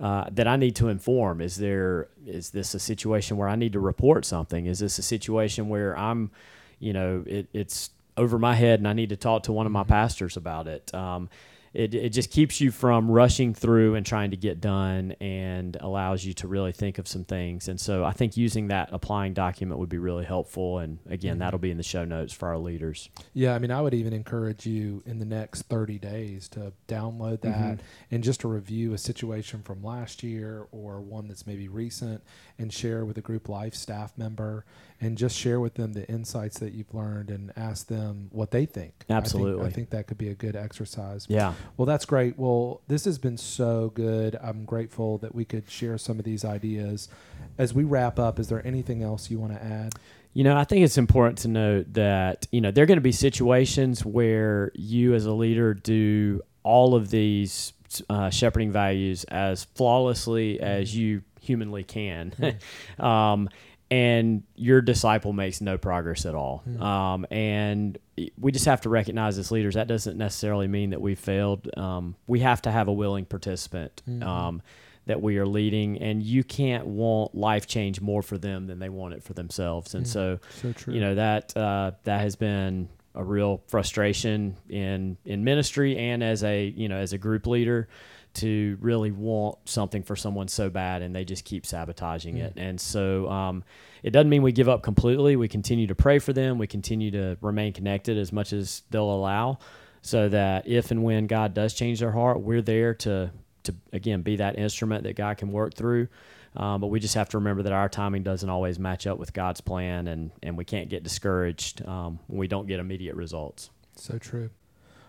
uh, 0.00 0.24
that 0.30 0.48
I 0.48 0.56
need 0.56 0.76
to 0.76 0.88
inform? 0.88 1.40
Is 1.40 1.56
there 1.56 2.08
is 2.26 2.50
this 2.50 2.74
a 2.74 2.78
situation 2.78 3.36
where 3.36 3.48
I 3.48 3.56
need 3.56 3.74
to 3.74 3.80
report 3.80 4.24
something? 4.24 4.66
Is 4.66 4.78
this 4.78 4.98
a 4.98 5.02
situation 5.02 5.68
where 5.68 5.96
I'm, 5.98 6.30
you 6.78 6.92
know, 6.92 7.22
it, 7.26 7.48
it's 7.52 7.90
over 8.16 8.38
my 8.38 8.54
head 8.54 8.80
and 8.80 8.88
I 8.88 8.94
need 8.94 9.10
to 9.10 9.16
talk 9.16 9.44
to 9.44 9.52
one 9.52 9.66
of 9.66 9.72
my 9.72 9.82
mm-hmm. 9.82 9.90
pastors 9.90 10.36
about 10.36 10.66
it? 10.66 10.92
Um, 10.94 11.28
it, 11.72 11.94
it 11.94 12.08
just 12.10 12.30
keeps 12.30 12.60
you 12.60 12.72
from 12.72 13.08
rushing 13.08 13.54
through 13.54 13.94
and 13.94 14.04
trying 14.04 14.32
to 14.32 14.36
get 14.36 14.60
done 14.60 15.12
and 15.20 15.76
allows 15.80 16.24
you 16.24 16.34
to 16.34 16.48
really 16.48 16.72
think 16.72 16.98
of 16.98 17.06
some 17.06 17.24
things. 17.24 17.68
And 17.68 17.80
so 17.80 18.04
I 18.04 18.12
think 18.12 18.36
using 18.36 18.68
that 18.68 18.88
applying 18.90 19.34
document 19.34 19.78
would 19.78 19.88
be 19.88 19.98
really 19.98 20.24
helpful. 20.24 20.78
And 20.78 20.98
again, 21.08 21.34
mm-hmm. 21.34 21.40
that'll 21.40 21.60
be 21.60 21.70
in 21.70 21.76
the 21.76 21.84
show 21.84 22.04
notes 22.04 22.32
for 22.32 22.48
our 22.48 22.58
leaders. 22.58 23.08
Yeah, 23.34 23.54
I 23.54 23.60
mean, 23.60 23.70
I 23.70 23.80
would 23.80 23.94
even 23.94 24.12
encourage 24.12 24.66
you 24.66 25.02
in 25.06 25.20
the 25.20 25.24
next 25.24 25.62
30 25.62 26.00
days 26.00 26.48
to 26.50 26.72
download 26.88 27.42
that 27.42 27.54
mm-hmm. 27.54 27.84
and 28.10 28.24
just 28.24 28.40
to 28.40 28.48
review 28.48 28.92
a 28.92 28.98
situation 28.98 29.62
from 29.62 29.84
last 29.84 30.24
year 30.24 30.66
or 30.72 31.00
one 31.00 31.28
that's 31.28 31.46
maybe 31.46 31.68
recent 31.68 32.22
and 32.58 32.72
share 32.72 33.04
with 33.04 33.16
a 33.16 33.22
group 33.22 33.48
life 33.48 33.74
staff 33.74 34.12
member 34.18 34.64
and 35.00 35.16
just 35.16 35.36
share 35.36 35.60
with 35.60 35.74
them 35.74 35.94
the 35.94 36.06
insights 36.08 36.58
that 36.58 36.74
you've 36.74 36.92
learned 36.94 37.30
and 37.30 37.52
ask 37.56 37.86
them 37.86 38.28
what 38.32 38.50
they 38.50 38.66
think. 38.66 38.92
Absolutely. 39.08 39.60
I 39.60 39.64
think, 39.64 39.72
I 39.72 39.74
think 39.74 39.90
that 39.90 40.06
could 40.06 40.18
be 40.18 40.28
a 40.28 40.34
good 40.34 40.56
exercise. 40.56 41.26
Yeah. 41.28 41.54
Well, 41.76 41.86
that's 41.86 42.04
great. 42.04 42.38
Well, 42.38 42.82
this 42.86 43.06
has 43.06 43.18
been 43.18 43.38
so 43.38 43.90
good. 43.94 44.36
I'm 44.42 44.64
grateful 44.64 45.18
that 45.18 45.34
we 45.34 45.44
could 45.44 45.70
share 45.70 45.96
some 45.96 46.18
of 46.18 46.24
these 46.24 46.44
ideas. 46.44 47.08
As 47.56 47.72
we 47.72 47.84
wrap 47.84 48.18
up, 48.18 48.38
is 48.38 48.48
there 48.48 48.64
anything 48.66 49.02
else 49.02 49.30
you 49.30 49.38
want 49.38 49.54
to 49.54 49.64
add? 49.64 49.94
You 50.34 50.44
know, 50.44 50.56
I 50.56 50.64
think 50.64 50.84
it's 50.84 50.98
important 50.98 51.38
to 51.38 51.48
note 51.48 51.94
that, 51.94 52.46
you 52.52 52.60
know, 52.60 52.70
there 52.70 52.84
are 52.84 52.86
going 52.86 52.98
to 52.98 53.02
be 53.02 53.12
situations 53.12 54.04
where 54.04 54.70
you 54.74 55.14
as 55.14 55.26
a 55.26 55.32
leader 55.32 55.74
do 55.74 56.42
all 56.62 56.94
of 56.94 57.10
these 57.10 57.72
uh, 58.08 58.30
shepherding 58.30 58.70
values 58.70 59.24
as 59.24 59.64
flawlessly 59.64 60.60
as 60.60 60.90
mm-hmm. 60.90 61.00
you 61.00 61.22
humanly 61.40 61.84
can. 61.84 62.32
Mm-hmm. 62.38 63.02
um, 63.04 63.48
and 63.90 64.44
your 64.54 64.80
disciple 64.80 65.32
makes 65.32 65.60
no 65.60 65.76
progress 65.76 66.24
at 66.24 66.34
all. 66.34 66.62
Mm. 66.68 66.80
Um, 66.80 67.26
and 67.30 67.98
we 68.38 68.52
just 68.52 68.66
have 68.66 68.82
to 68.82 68.88
recognize 68.88 69.36
as 69.36 69.50
leaders 69.50 69.74
that 69.74 69.88
doesn't 69.88 70.16
necessarily 70.16 70.68
mean 70.68 70.90
that 70.90 71.00
we 71.00 71.14
failed. 71.16 71.68
Um, 71.76 72.14
we 72.26 72.40
have 72.40 72.62
to 72.62 72.70
have 72.70 72.86
a 72.88 72.92
willing 72.92 73.24
participant 73.24 74.02
mm-hmm. 74.08 74.22
um, 74.22 74.62
that 75.06 75.20
we 75.20 75.38
are 75.38 75.46
leading, 75.46 75.98
and 75.98 76.22
you 76.22 76.44
can't 76.44 76.86
want 76.86 77.34
life 77.34 77.66
change 77.66 78.00
more 78.00 78.22
for 78.22 78.38
them 78.38 78.68
than 78.68 78.78
they 78.78 78.88
want 78.88 79.14
it 79.14 79.24
for 79.24 79.32
themselves. 79.32 79.94
And 79.94 80.06
mm. 80.06 80.08
so, 80.08 80.38
so 80.60 80.72
you 80.90 81.00
know 81.00 81.16
that 81.16 81.56
uh, 81.56 81.92
that 82.04 82.20
has 82.20 82.36
been 82.36 82.88
a 83.16 83.24
real 83.24 83.60
frustration 83.66 84.56
in 84.68 85.16
in 85.24 85.42
ministry 85.42 85.96
and 85.96 86.22
as 86.22 86.44
a 86.44 86.66
you 86.66 86.88
know 86.88 86.96
as 86.96 87.12
a 87.12 87.18
group 87.18 87.46
leader 87.48 87.88
to 88.34 88.78
really 88.80 89.10
want 89.10 89.58
something 89.64 90.02
for 90.02 90.16
someone 90.16 90.48
so 90.48 90.70
bad 90.70 91.02
and 91.02 91.14
they 91.14 91.24
just 91.24 91.44
keep 91.44 91.66
sabotaging 91.66 92.36
mm. 92.36 92.44
it. 92.44 92.54
And 92.56 92.80
so 92.80 93.28
um, 93.28 93.64
it 94.02 94.10
doesn't 94.10 94.28
mean 94.28 94.42
we 94.42 94.52
give 94.52 94.68
up 94.68 94.82
completely. 94.82 95.36
We 95.36 95.48
continue 95.48 95.86
to 95.88 95.94
pray 95.94 96.18
for 96.18 96.32
them. 96.32 96.58
We 96.58 96.66
continue 96.66 97.10
to 97.12 97.36
remain 97.40 97.72
connected 97.72 98.16
as 98.18 98.32
much 98.32 98.52
as 98.52 98.82
they'll 98.90 99.10
allow 99.10 99.58
so 100.02 100.28
that 100.28 100.66
if 100.66 100.90
and 100.90 101.02
when 101.02 101.26
God 101.26 101.54
does 101.54 101.74
change 101.74 102.00
their 102.00 102.12
heart, 102.12 102.40
we're 102.40 102.62
there 102.62 102.94
to, 102.94 103.30
to 103.64 103.74
again, 103.92 104.22
be 104.22 104.36
that 104.36 104.58
instrument 104.58 105.04
that 105.04 105.16
God 105.16 105.36
can 105.36 105.52
work 105.52 105.74
through. 105.74 106.08
Um, 106.56 106.80
but 106.80 106.88
we 106.88 106.98
just 106.98 107.14
have 107.14 107.28
to 107.30 107.38
remember 107.38 107.62
that 107.62 107.72
our 107.72 107.88
timing 107.88 108.22
doesn't 108.22 108.48
always 108.48 108.78
match 108.78 109.06
up 109.06 109.18
with 109.18 109.32
God's 109.32 109.60
plan, 109.60 110.08
and, 110.08 110.32
and 110.42 110.56
we 110.56 110.64
can't 110.64 110.88
get 110.88 111.04
discouraged 111.04 111.86
um, 111.86 112.18
when 112.26 112.38
we 112.38 112.48
don't 112.48 112.66
get 112.66 112.80
immediate 112.80 113.14
results. 113.14 113.70
So 113.94 114.18
true. 114.18 114.50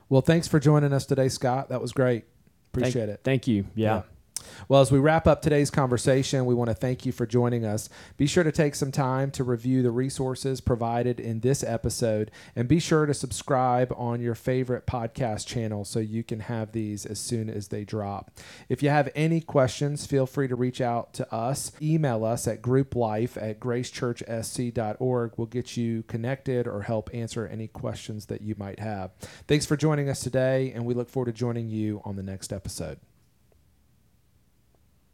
Well, 0.07 0.21
thanks 0.21 0.47
for 0.47 0.59
joining 0.59 0.93
us 0.93 1.05
today, 1.05 1.29
Scott. 1.29 1.69
That 1.69 1.81
was 1.81 1.93
great. 1.93 2.25
Appreciate 2.73 3.07
thank, 3.07 3.09
it. 3.09 3.21
Thank 3.23 3.47
you. 3.47 3.65
yeah. 3.75 3.95
yeah. 3.95 4.01
Well, 4.67 4.81
as 4.81 4.91
we 4.91 4.99
wrap 4.99 5.27
up 5.27 5.41
today's 5.41 5.69
conversation, 5.69 6.45
we 6.45 6.55
want 6.55 6.69
to 6.69 6.75
thank 6.75 7.05
you 7.05 7.11
for 7.11 7.25
joining 7.25 7.65
us. 7.65 7.89
Be 8.17 8.27
sure 8.27 8.43
to 8.43 8.51
take 8.51 8.75
some 8.75 8.91
time 8.91 9.31
to 9.31 9.43
review 9.43 9.81
the 9.81 9.91
resources 9.91 10.61
provided 10.61 11.19
in 11.19 11.41
this 11.41 11.63
episode 11.63 12.31
and 12.55 12.67
be 12.67 12.79
sure 12.79 13.05
to 13.05 13.13
subscribe 13.13 13.93
on 13.95 14.21
your 14.21 14.35
favorite 14.35 14.87
podcast 14.87 15.47
channel 15.47 15.85
so 15.85 15.99
you 15.99 16.23
can 16.23 16.41
have 16.41 16.71
these 16.71 17.05
as 17.05 17.19
soon 17.19 17.49
as 17.49 17.69
they 17.69 17.83
drop. 17.83 18.31
If 18.69 18.81
you 18.81 18.89
have 18.89 19.09
any 19.15 19.41
questions, 19.41 20.05
feel 20.05 20.25
free 20.25 20.47
to 20.47 20.55
reach 20.55 20.81
out 20.81 21.13
to 21.15 21.33
us. 21.33 21.71
Email 21.81 22.25
us 22.25 22.47
at 22.47 22.61
grouplife 22.61 23.41
at 23.41 23.59
gracechurchsc.org. 23.59 25.33
We'll 25.37 25.47
get 25.47 25.77
you 25.77 26.03
connected 26.03 26.67
or 26.67 26.83
help 26.83 27.09
answer 27.13 27.47
any 27.47 27.67
questions 27.67 28.27
that 28.27 28.41
you 28.41 28.55
might 28.57 28.79
have. 28.79 29.11
Thanks 29.47 29.65
for 29.65 29.77
joining 29.77 30.09
us 30.09 30.21
today, 30.21 30.71
and 30.73 30.85
we 30.85 30.93
look 30.93 31.09
forward 31.09 31.27
to 31.27 31.37
joining 31.37 31.69
you 31.69 32.01
on 32.05 32.15
the 32.15 32.23
next 32.23 32.53
episode. 32.53 32.99